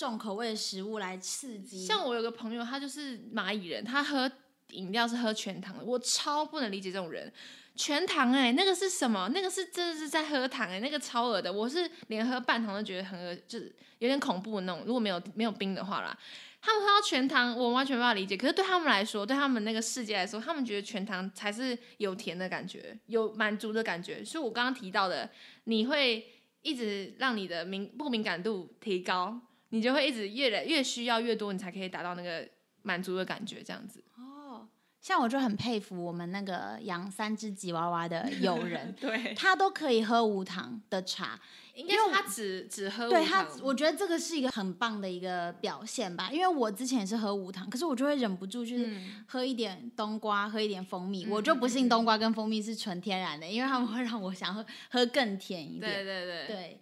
[0.00, 1.84] 重口味的食物来刺激。
[1.84, 4.30] 像我有个朋友，他就是蚂蚁人，他喝。
[4.72, 7.32] 饮料是喝全糖的，我超不能理解这种人。
[7.74, 9.28] 全糖哎、那个是什么？
[9.34, 11.52] 那个是真的是在喝糖哎、那个超恶的。
[11.52, 14.84] 我是连喝半糖都觉得很恶，就是有点恐怖的那种。
[14.86, 16.16] 如果没有没有冰的话啦，
[16.60, 18.36] 他们喝到全糖，我完全没办法理解。
[18.36, 24.24] 可是对他们来说，对他们那个世界来说，他们觉得全糖才是有甜的感觉，有满足的感觉。
[24.24, 25.28] 所以我刚刚提到的，
[25.64, 26.24] 你会
[26.62, 29.36] 一直让你的敏不敏感度提高，
[29.70, 32.46] 你就会一直越来越需要越多，你才可以达到那个
[32.82, 34.04] 满足的感觉，这样子。
[34.16, 34.68] 哦
[35.00, 41.40] 像我就很佩服我们那个养三只吉娃娃的友人， 对，他都可以喝无糖的茶，
[41.74, 43.18] 因为他只只喝无糖。
[43.18, 46.28] 对他，我觉得这个是一个很棒的一个表现吧。
[46.30, 48.94] 因为我之前也是喝无糖，可是我就会忍不住就是
[49.26, 51.24] 喝一点冬瓜，喝一点蜂蜜。
[51.24, 55.80] 嗯、我就不信冬瓜跟蜂蜜是纯天然的，因为他们会让我想喝喝更甜一点。
[55.80, 56.80] 对对对，对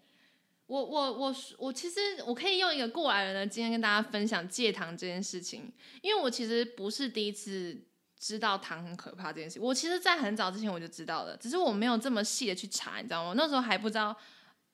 [0.68, 7.84] 我我我我其实我可以用一个过来人的经验跟大家分享戒糖这件事情，因为我其实不是第一次。
[8.20, 13.32] 知道糖很可怕这件事，我其实，在很早之前我就知道了，只是我没有这么细的去查，你知道吗？
[13.36, 14.12] 那时候还不知道，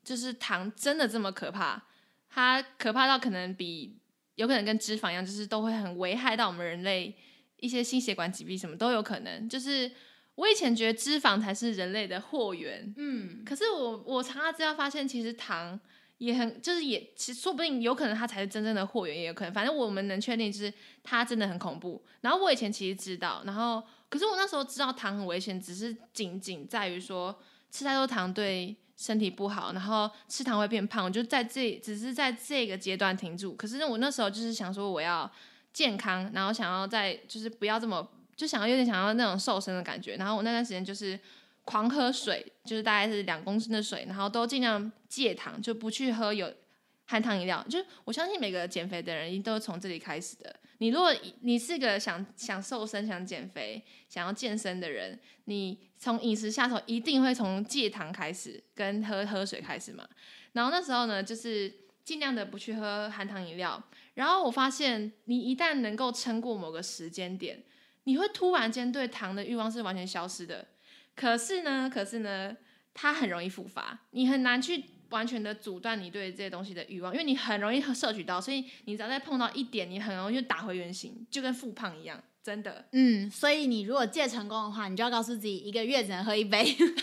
[0.02, 1.84] 就是糖真的这么可怕，
[2.30, 3.98] 它可怕到可能比
[4.36, 7.14] 有可能跟脂肪一样，就是都会很危害到我们人类
[7.56, 9.46] 一些心血管疾病什么都有可能。
[9.46, 9.92] 就是
[10.36, 15.78] 我以前觉得脂肪才是人类的祸源，嗯，可是我我查了资料发现，其实糖。
[16.18, 20.72] 也很就是也其实说不定有可能它才是真正的祸源，也有可能，反正我们能确定就是
[21.02, 22.02] 它真的很恐怖。
[22.20, 27.36] 然后我以前其实知道，然后可是我那时候知道糖很危险，只是仅仅在于说
[27.72, 33.52] 吃太多糖对身体不好，然后吃糖会变胖，我就在这只是在这个阶段停住。
[33.56, 35.30] 可是我那时候就是想说我要
[35.72, 41.18] 健康，然后想要在就是不要这么就想要有点想要那种瘦身的感觉，然后我那段时间就是。
[41.66, 46.52] 狂喝水，就是大概是两公升的水，然后都尽量戒糖，就不去喝有
[47.06, 47.64] 含糖饮料。
[47.70, 50.54] 就是我相信每个减肥的人一定都是从这里开始的。
[50.76, 51.10] 你如果
[51.40, 60.06] 你是个想想瘦身、想减肥、想要健身的人，你从饮食下手一定会从戒糖开始，跟喝喝水开始嘛。
[60.52, 61.72] 然后那时候呢，就是
[62.04, 63.82] 尽量的不去喝含糖饮料。
[64.12, 67.64] 然后我发现，你一旦能够撑过某个时间点，
[68.04, 70.66] 你会突然间对糖的欲望是完全消失的。
[71.16, 72.56] 可是呢，可是呢，
[72.92, 82.86] 它很容易复发，你很难去完全的阻断你对这些东西的欲望，因为你很容易摄取到，所以你只要再碰到一点，你很容易就打回原形，就跟复胖一样，真的。
[82.92, 86.94] 嗯，所以你如果戒成功的话，你就要告诉自己一个月只能喝一杯， 是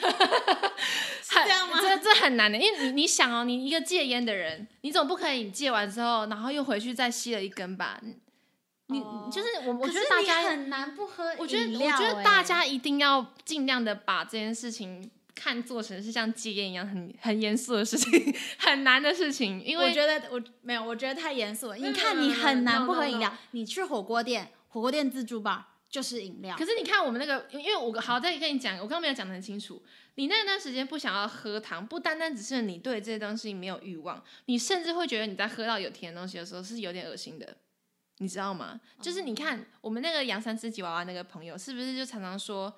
[1.31, 1.79] 这样吗？
[1.79, 8.01] 这这很难的，因为你你想哦，你一个戒烟的人，你总不可以戒完之后，然后又回去再吸了一根吧？
[8.91, 8.99] 你
[9.31, 11.37] 就是我，我觉得大家很难不喝饮料。
[11.39, 19.63] 我觉得，我觉得大家一定要尽量的把这件事情看做成是像戒烟一样很很严肃的事情， 很难的事情。
[19.63, 21.75] 因为我觉得我没有，我觉得太严肃了。
[21.75, 23.33] 你看，你很难不喝饮料。
[23.51, 26.55] 你去火锅店，火锅店自助吧，就是饮料。
[26.57, 29.81] 可是你看我们那个，因为我好再跟你讲，我刚刚没有讲的很清楚。
[30.15, 37.55] 你那段时间不想要喝糖，不单单只是你对这些东西没有欲望，你甚至会觉得你在喝到有甜的东西的时候是有点恶心的。
[38.21, 38.79] 你知道吗？
[39.01, 42.71] 就是你看我们那个养三只吉娃娃那个朋友，是不是就常常说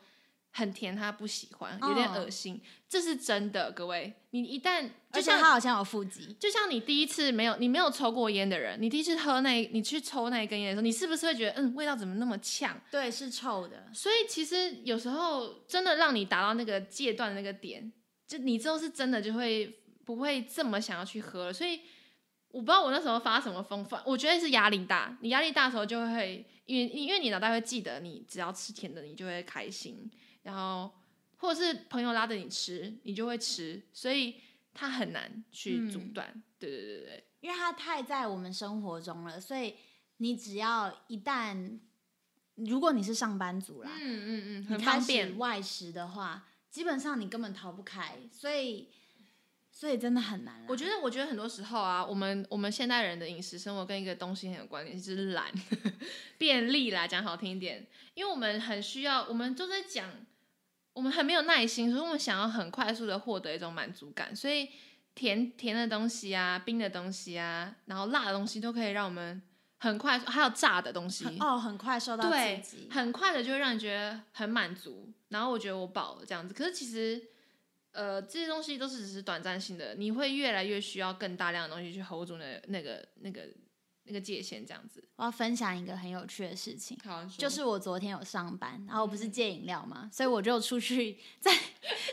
[0.51, 2.53] 很甜，他不喜欢，有点恶心。
[2.53, 2.61] Oh.
[2.87, 4.13] 这是真的，各位。
[4.29, 12.79] 你一旦就像他好像有腹肌，就像你第一次没有你没有抽过烟的人，你第一次喝那你去抽那一根烟的时候，你是不是会觉得嗯味道怎么那么呛？
[12.89, 13.89] 对，是臭的。
[13.93, 17.91] 所以其实有时候真的让你达到那个戒断的那个点，
[18.25, 21.53] 就你之后是真的就会不会这么想要去喝了。
[21.53, 21.81] 所以。
[22.53, 25.17] 我不知道我那时候发什么疯，发我觉得是压力大。
[25.21, 30.07] 你压力大的时候就会，因为因为你脑袋会记得，你只要吃甜的，你就会开心。
[30.43, 30.91] 然后
[31.37, 33.81] 或者是朋友拉着你吃，你就会吃。
[33.91, 34.35] 所以
[34.71, 36.29] 它很难去阻断。
[36.31, 39.73] 嗯、对对对对，因为它太在我们生活中了，所以
[40.17, 41.79] 你只要一旦，
[42.53, 48.19] 如果你是上班族啦，嗯嗯嗯，很方便外食的话，基本上你根本逃不开。
[48.31, 48.89] 所以。
[49.83, 50.63] 所以真的很难。
[50.65, 55.51] 我觉得，我觉得很多时候啊，我们我们现代人的饮食生活跟一个东西很有关联，就是懒、
[56.39, 57.85] 便利啦，讲好听一点。
[58.13, 60.09] 因为我们很需要，我们都在讲，
[60.93, 64.33] 我们很没有耐心，所以我们想要很快速的获得一种满足感。
[64.33, 64.69] 所以
[65.13, 69.41] 甜甜的东西啊，冰的东西啊，然后辣的东西都可以让我们
[69.79, 76.53] 很快，还有炸的东西哦，很快受到刺激，很快的就会让你觉得很满足，然后我觉得我饱了这样子。
[76.53, 77.21] 可是其实，
[77.93, 83.47] 呃，这些东西都是只是短暂性的，你会越来越需要更大量的东西去 hold 住那那个那个。
[84.05, 86.99] 那个界限这样子，我要分享一个很有趣的事情，
[87.37, 91.49] 就是我昨天有上班，然后我不是戒饮料嘛，嗯、所以我就出去 在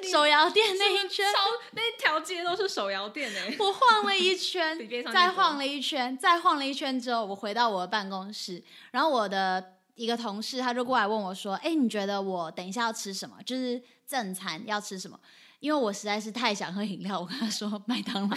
[0.08, 1.26] 手摇店那一圈，
[1.72, 4.78] 那条街都是手摇店哎，我晃了一圈，
[5.12, 8.62] 再晃了一圈，再晃了一圈之后，我回到我的办公室，
[8.92, 13.42] 然后我的一个同事他就过来问我说：“哎，你觉得我等一下要吃什么？
[13.44, 15.18] 就是正餐要吃什么？”
[15.60, 18.36] 因为我实在是太想喝饮料，我跟他说麦当劳。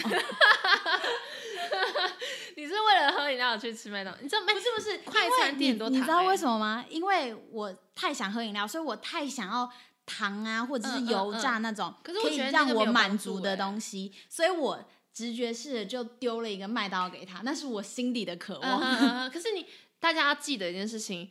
[2.56, 4.20] 你是为了喝饮料去吃麦当劳？
[4.20, 5.90] 你知道不是不是快餐店多、欸？
[5.90, 6.84] 你知道为什么吗？
[6.88, 9.68] 因为我太想喝饮料，所以我太想要
[10.06, 14.78] 糖啊，或者是油炸那种，可以让我满足的东西，所以我
[15.12, 19.30] 直觉式的就丢了一个麦当劳给他，那是我心底的渴望。
[19.30, 19.66] 可是你
[19.98, 21.30] 大家要记得一件事情。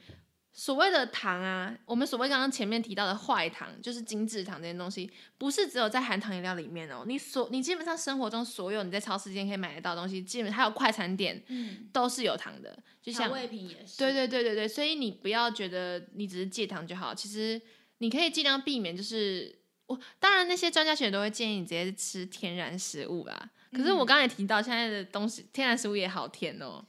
[0.55, 7.03] 所谓的糖啊，我们所谓刚刚前面提到的坏糖，就是精制糖这些东西，不是只有在含糖饮料里面哦。
[7.07, 12.77] 你所你基本上生活中所有你在超市间可以买得到的东西，基本上还有快餐店，嗯，都是有糖的。
[13.01, 13.97] 就像调味品也是。
[13.97, 17.59] 对对对对对，所以你不要觉得你只是戒糖就好，其实
[17.97, 18.95] 你可以尽量避免。
[18.95, 23.49] 就是我当然那些专家学者都会建议你直接吃天然食物啦。
[23.71, 26.85] 可是我刚才也提到，现在的东西天然食物也好甜哦。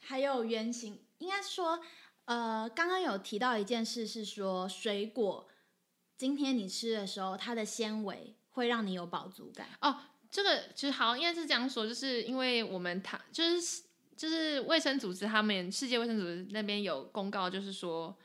[0.00, 1.78] 还有原型，应该说。
[2.26, 5.46] 呃，刚刚有提到一件事，是说水果，
[6.16, 9.68] 今天你吃的时候，它的纤维会让你有饱足感。
[9.80, 9.96] 哦，
[10.30, 13.82] 这个其实好应该是这样说，就是因为我们糖，就是
[14.16, 18.16] 就是卫生组织他们世界卫生组织那边有公告，就是说。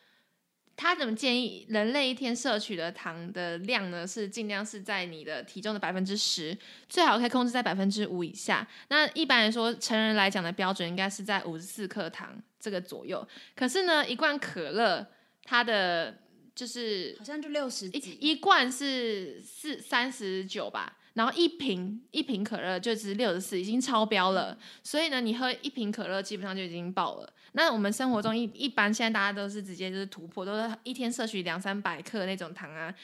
[0.82, 4.08] 他怎么建议人类一天摄取的糖的量呢？
[4.08, 6.58] 是尽量是在你的体重的百分之十，
[6.88, 8.66] 最好可以控制在百分之五以下。
[8.88, 13.28] 那一般来说，成人来讲的标准应该是在五十四克糖这个左右。
[13.58, 15.06] 可是呢，一罐可乐，
[15.44, 16.18] 它的
[16.56, 20.96] 就是好像就六十一，一罐是四三十九吧。
[21.20, 24.58] 然后一瓶一瓶可乐就是六十四，已经超标了。
[24.82, 27.30] 所以呢，你喝一瓶可乐基本上就已经爆了。
[27.52, 32.96] 那我们生活中一一般现在大家都是直接就是突破，都是一天摄取两三百克那种糖啊。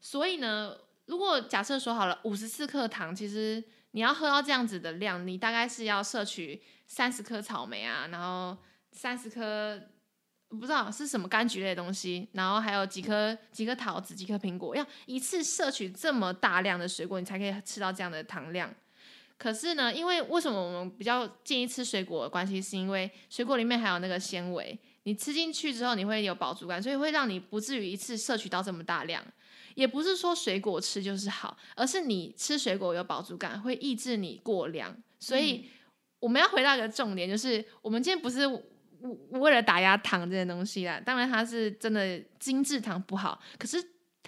[0.00, 3.60] 所以呢，如果假设说好了五十四克糖，其实
[3.90, 8.56] 你要喝到这样子的量，你大概是要摄取三十颗草莓啊，然后
[8.92, 9.80] 三十颗。
[10.48, 18.72] 不知道是什么柑橘类的东西，然后还有几颗几颗桃子，几颗苹果，要一次摄取这么大量的水果，你才可以吃到这样的糖量。
[19.36, 29.22] 可是呢，因为为什么我们比较建议吃水果的关系，是因为水果里面还有那个纤维，你吃进去之后你会有饱足感，所以会让你不至于一次摄取到这么大量。
[29.74, 34.96] 也不是说水果吃就是好，而是你吃水果有饱足感，会抑制你过量。
[35.18, 35.68] 所以
[36.20, 38.48] 我们要回到一个重点，就是我们今天不是。
[39.30, 43.82] 为了打压糖这些东西啦，当然它是真的精致糖不好，可是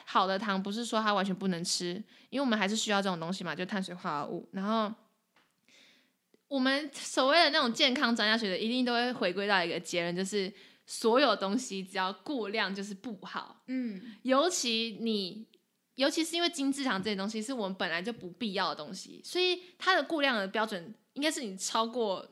[0.05, 1.95] 好的糖不是说它完全不能吃，
[2.31, 4.49] 因为我们还是需要这种东西嘛，就碳水化合物。
[4.53, 4.93] 然后
[6.49, 10.53] 我们所谓的那种健康专家学的，一定都会回归到一个结论，就是
[10.87, 13.63] 所有东西只要过量就是不好。
[13.67, 15.47] 嗯，尤其你，
[15.97, 22.27] 尤其是因为精致糖这些东西是我们本来就不必要的东西，所以它的过量的标准应该是你超过。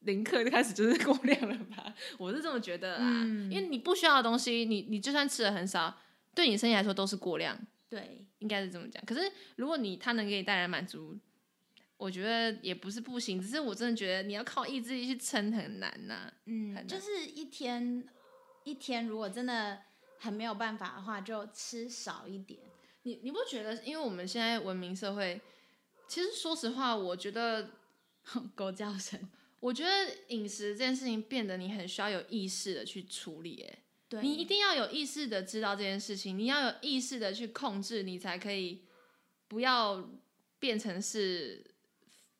[0.00, 1.94] 零克就开始就是过量了吧？
[2.18, 5.98] 我是这么觉得啊，嗯、因为你不需要的东西，你你就算吃的很少，
[6.34, 7.58] 对你身体来说都是过量。
[7.88, 9.02] 对，应该是这么讲。
[9.04, 11.18] 可是如果你它能给你带来满足，
[11.96, 13.40] 我觉得也不是不行。
[13.40, 16.32] 只是我真的觉得你要靠意志力去撑很难呐、啊。
[16.46, 18.02] 嗯，就是一天
[18.64, 19.78] 一天，如果真的
[20.18, 22.60] 很没有办法的话，就吃少一点。
[23.02, 23.74] 你你不觉得？
[23.82, 25.40] 因为我们现在文明社会，
[26.06, 27.70] 其实说实话，我觉得
[28.54, 29.18] 狗叫声。
[29.60, 29.90] 我觉得
[30.28, 38.86] 饮食这件事情变得你很需要有意识的去处理，哎，对，你一定要有意识的知道这件事情，你要有意识的去控制，你才可以
[39.48, 40.10] 不要
[40.58, 41.62] 变成是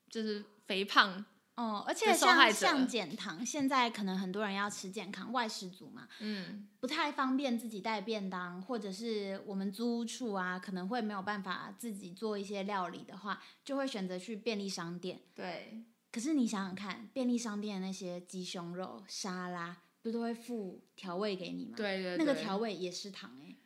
[0.08, 1.22] 就是肥胖
[1.56, 15.82] 哦，而且像像减糖，现在可能很多人要吃健康，外食族嘛，嗯，不太方便自己带便当，或者是我们租屋处啊，可能会没有办法自己做一些料理的话，就会选择去便利商店，对。
[16.12, 21.74] 可是你想想看，便利商店的那些鸡胸肉沙拉，不都会附调味给你吗？
[21.76, 23.56] 对对对，那个调味也是糖哎、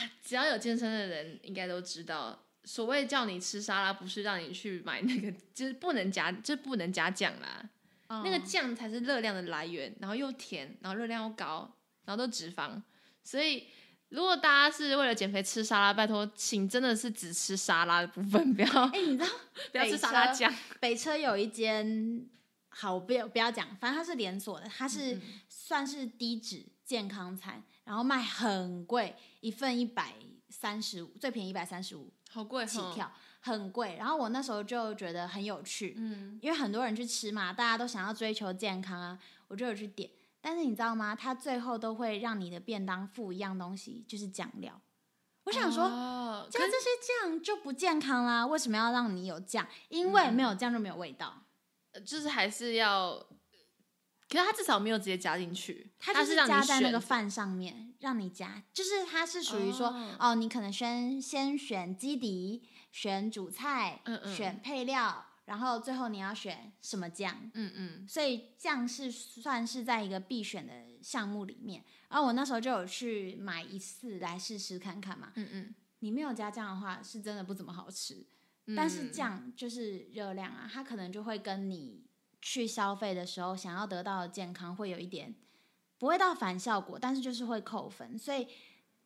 [0.00, 0.10] 欸。
[0.22, 7.68] 只要有健身的人应该都知道，所谓叫你吃沙拉，不是让你去买那个，就是不能加，就是不能加酱啦。
[8.08, 12.80] 哦、那个酱才是热量的来源，然后又甜，然后热量又高，然后都脂肪，
[13.22, 13.66] 所以
[14.10, 18.68] 如果大家是为了减肥吃沙拉，拜托，请真的是只吃沙拉的部分，不要。
[18.86, 19.30] 哎、欸，你知道
[19.70, 20.52] 不要吃沙拉酱。
[20.80, 22.28] 北车有一间，
[22.68, 30.14] 好，不要不要讲，反正它是连锁的，它是算是低脂健康餐，然后卖很贵，一份一百
[30.48, 33.94] 三十五，最便宜一百三十五，好贵起跳，很贵。
[33.96, 40.10] 然后我那时候就觉得很有趣，嗯，因为很多人去吃嘛，大家都想要追求健康啊，我就有去点。
[40.40, 41.14] 但是你知道吗？
[41.14, 44.80] 他最后都会让你的便当附一样东西，就是酱料。
[45.44, 46.88] 我想说，哦、加这些
[47.22, 48.46] 酱就不健康啦。
[48.46, 49.66] 为什么要让你有酱？
[49.88, 51.44] 因为没有酱就没有味道。
[51.92, 53.16] 嗯、就是还是要，
[54.28, 58.62] 可是他至少没有直接加进去，他就是加在那个饭上面，让你加。
[58.72, 62.62] 就是它是属于说，哦，哦，你可能先先选基底，
[62.92, 65.26] 选主菜，嗯嗯选配料。
[65.50, 67.36] 然后最后你要选什么酱？
[67.54, 70.72] 嗯嗯，所以酱是算是在一个必选的
[71.02, 71.84] 项目里面。
[72.08, 75.32] 然后我那时候就有去买一次来试试看看嘛。
[75.34, 78.24] 嗯嗯，你没有加酱的话，是真的不怎么好吃。
[78.66, 82.06] 嗯、但是酱就是热量啊，它可能就会跟你
[82.40, 85.34] 去消费的时候想要得到的健康会有一点
[85.98, 88.16] 不会到反效果，但是就是会扣分。
[88.16, 88.46] 所以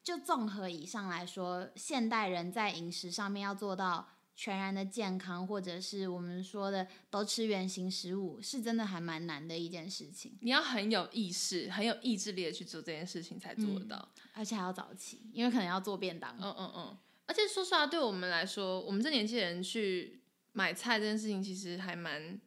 [0.03, 4.11] 就综合以上来说，现代人在饮食上面要做到。
[4.37, 10.37] 全然的健康，或者是我们说的都吃原形食物，是真的还蛮难的一件事情。
[10.41, 16.37] 你要很有意识、很有意志力的去做这件事情才做得到，嗯、而且还要早起，因为可能要做便当。
[16.41, 16.99] 嗯嗯嗯。
[17.27, 20.21] 而且说实话，对我们来说，我们这年纪人去
[20.53, 22.41] 买菜这件事情，其实还蛮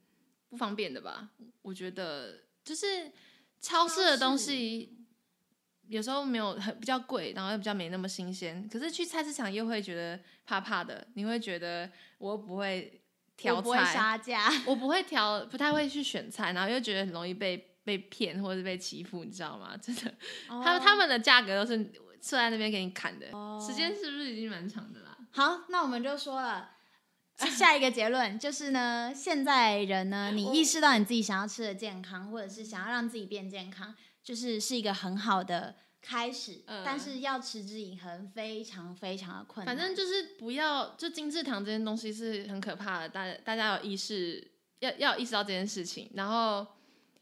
[0.50, 1.30] 不方便的吧？
[1.62, 3.12] 我觉得，就是
[3.62, 4.97] 超市的东西。
[5.90, 8.68] 有时候没有很比较贵，然后又比较没那么新鲜。
[8.72, 13.02] 可是去菜市场又会觉得怕怕的，你会觉得我又不会
[13.36, 19.78] 挑菜，我不会杀价， 我不会挑，不太会去选菜，然后又觉得很容易被被骗或者是被欺负，你知道吗？
[19.82, 20.14] 真的，
[20.48, 20.84] 他、oh.
[20.84, 21.78] 他们的价格都是
[22.22, 23.62] 设在那边给你砍的，oh.
[23.66, 25.18] 时间是不是已经蛮长的啦？
[25.32, 26.72] 好，那我们就说了，
[27.38, 33.96] 下一个结论就是呢，现在人呢，你意识到你自己想要吃的健康，或者是想要让自己变健康。
[34.28, 39.74] 就是是一个很好的开始，嗯、但是要持之以恒，非常非常的困难。
[39.74, 44.46] 反正就是不要，就精制糖这件东西是很可怕的，大家大家有意识，
[44.80, 46.12] 要要意识到这件事情。
[46.14, 46.68] 然后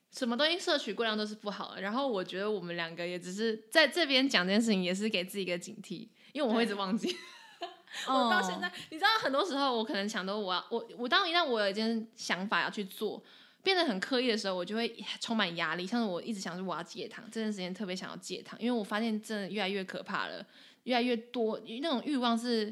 [0.10, 1.82] 什么东西摄取过量都是不好的。
[1.82, 7.16] 然后我觉得我们两个也只是在这边讲这件事情，也是给自己一个警惕，因为我会一直忘记。
[8.10, 13.24] 我到现在，你知道，很多时候我可能想到我要我我当一旦我有一件想法要去做。
[13.66, 15.88] 变得很刻意的时候，我就会充满压力。
[15.88, 20.46] 像是我一直想说我要戒糖，这段时间特别想要戒糖，因为我发现真的越来越可怕了，
[20.84, 22.72] 越来越多那种欲望是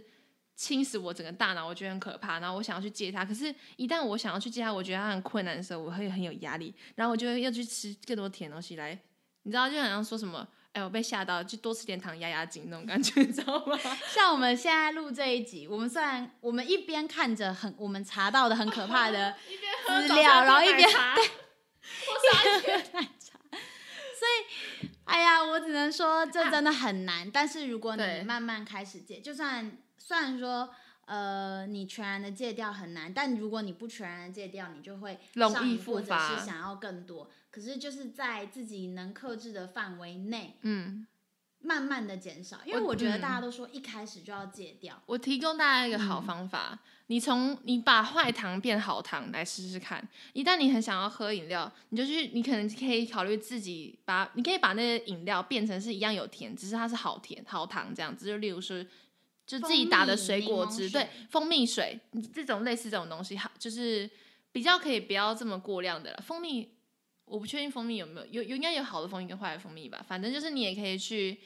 [0.56, 2.40] 侵蚀我整个大脑，我觉得很可怕。
[2.40, 6.74] 然后我想要去戒它，可是，一旦我想要去戒它，我觉得它很困难的时候，我会很有压力。
[6.96, 8.98] 然后我就会要去吃更多甜东西来，
[9.42, 10.48] 你知道，就好像说什么。
[10.74, 13.78] 哎，我被吓到，就多吃点糖压压惊那种感觉，你知道吗？
[14.12, 19.36] 像我们现在录这一集，我们虽然我们一边看着很我们查到的很可怕的
[19.86, 20.94] 资料，然后一边对，
[22.10, 23.40] 我 一边奶茶。
[23.52, 27.30] 所以，哎呀，我只能说这真的很难。
[27.30, 30.74] 但是如果你慢慢开始戒，就算虽然说
[31.06, 37.30] 呃你全然的戒掉很难，但如果你不全然的戒掉，你就会容易复发，或者是想要更多。
[37.52, 41.06] 可是就是在自己能克制的范围内，嗯，
[41.64, 45.02] 慢慢的减少，因为我觉得大家都说一开始就要戒掉。
[45.06, 50.06] 我提供大家一个好方法，嗯、你从你把坏糖变好糖来试试看。
[50.34, 58.28] 一旦你很想要喝饮料，你就去，你可能可以考虑自己把，你可以把那些饮料变成是一样有甜，只是它是好甜好糖这样子。
[58.28, 58.84] 就例如说，
[59.48, 62.00] 就自己打的水果汁，对，蜂蜜水
[62.34, 64.10] 这种类似这种东西，好，就是
[64.52, 66.24] 比较可以不要这么过量的了。
[66.26, 66.70] 蜂蜜。
[67.26, 70.04] 我不确定蜂蜜有没有，有有应该有好的蜂蜜跟坏的蜂蜜吧。
[70.08, 71.40] 反正就是你也可以去，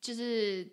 [0.00, 0.66] 就是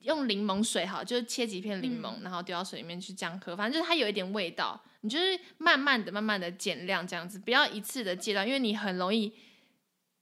[0.00, 3.56] 用柠檬水好，就是切几片柠檬，嗯、然后丢到水里面去这样喝。
[3.56, 9.32] 反正就是它有一点味道，你就是慢慢的、慢慢的减量这样子，不要一次的戒断，因为你很容易、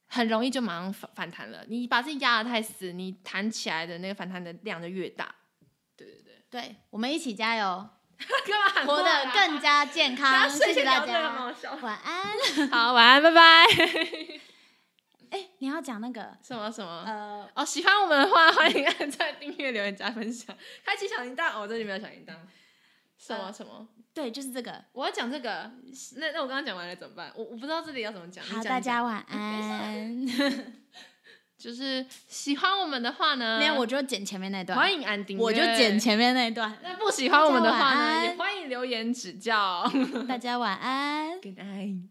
[0.07, 1.65] 很容易就马上反反弹了。
[1.67, 5.35] 你把自己压得太死，你弹起来的那个反弹的量就越大。
[5.97, 7.89] 对对对，对，我们一起加油。
[8.87, 11.53] 活得更加健康，谢谢大家，
[11.83, 12.69] 晚安。
[12.71, 13.67] 好，晚安，拜拜。
[15.31, 17.05] 哎，你要讲那个什么什么？
[17.07, 21.61] 呃，哦，喜欢我们的话，欢迎按赞、订阅、留言、加分享，开启小铃铛。
[21.61, 22.35] 哦，这里没有小铃铛。
[23.17, 23.87] 什么什么？
[24.13, 24.85] 对，就是这个。
[24.93, 25.71] 我要讲这个。
[26.17, 27.31] 那那我刚刚讲完了怎么办？
[27.37, 28.45] 我我不知道这里要怎么讲。
[28.45, 30.27] 好，大家晚安。
[31.61, 34.79] 就是喜欢我们的话呢，没有我就剪前面那段。
[34.79, 36.75] 欢迎安迪，我就剪前面那段。
[36.83, 39.85] 那不喜欢我们的话呢，也欢迎留言指教。
[40.27, 41.39] 大家晚安。
[41.43, 42.09] Good night。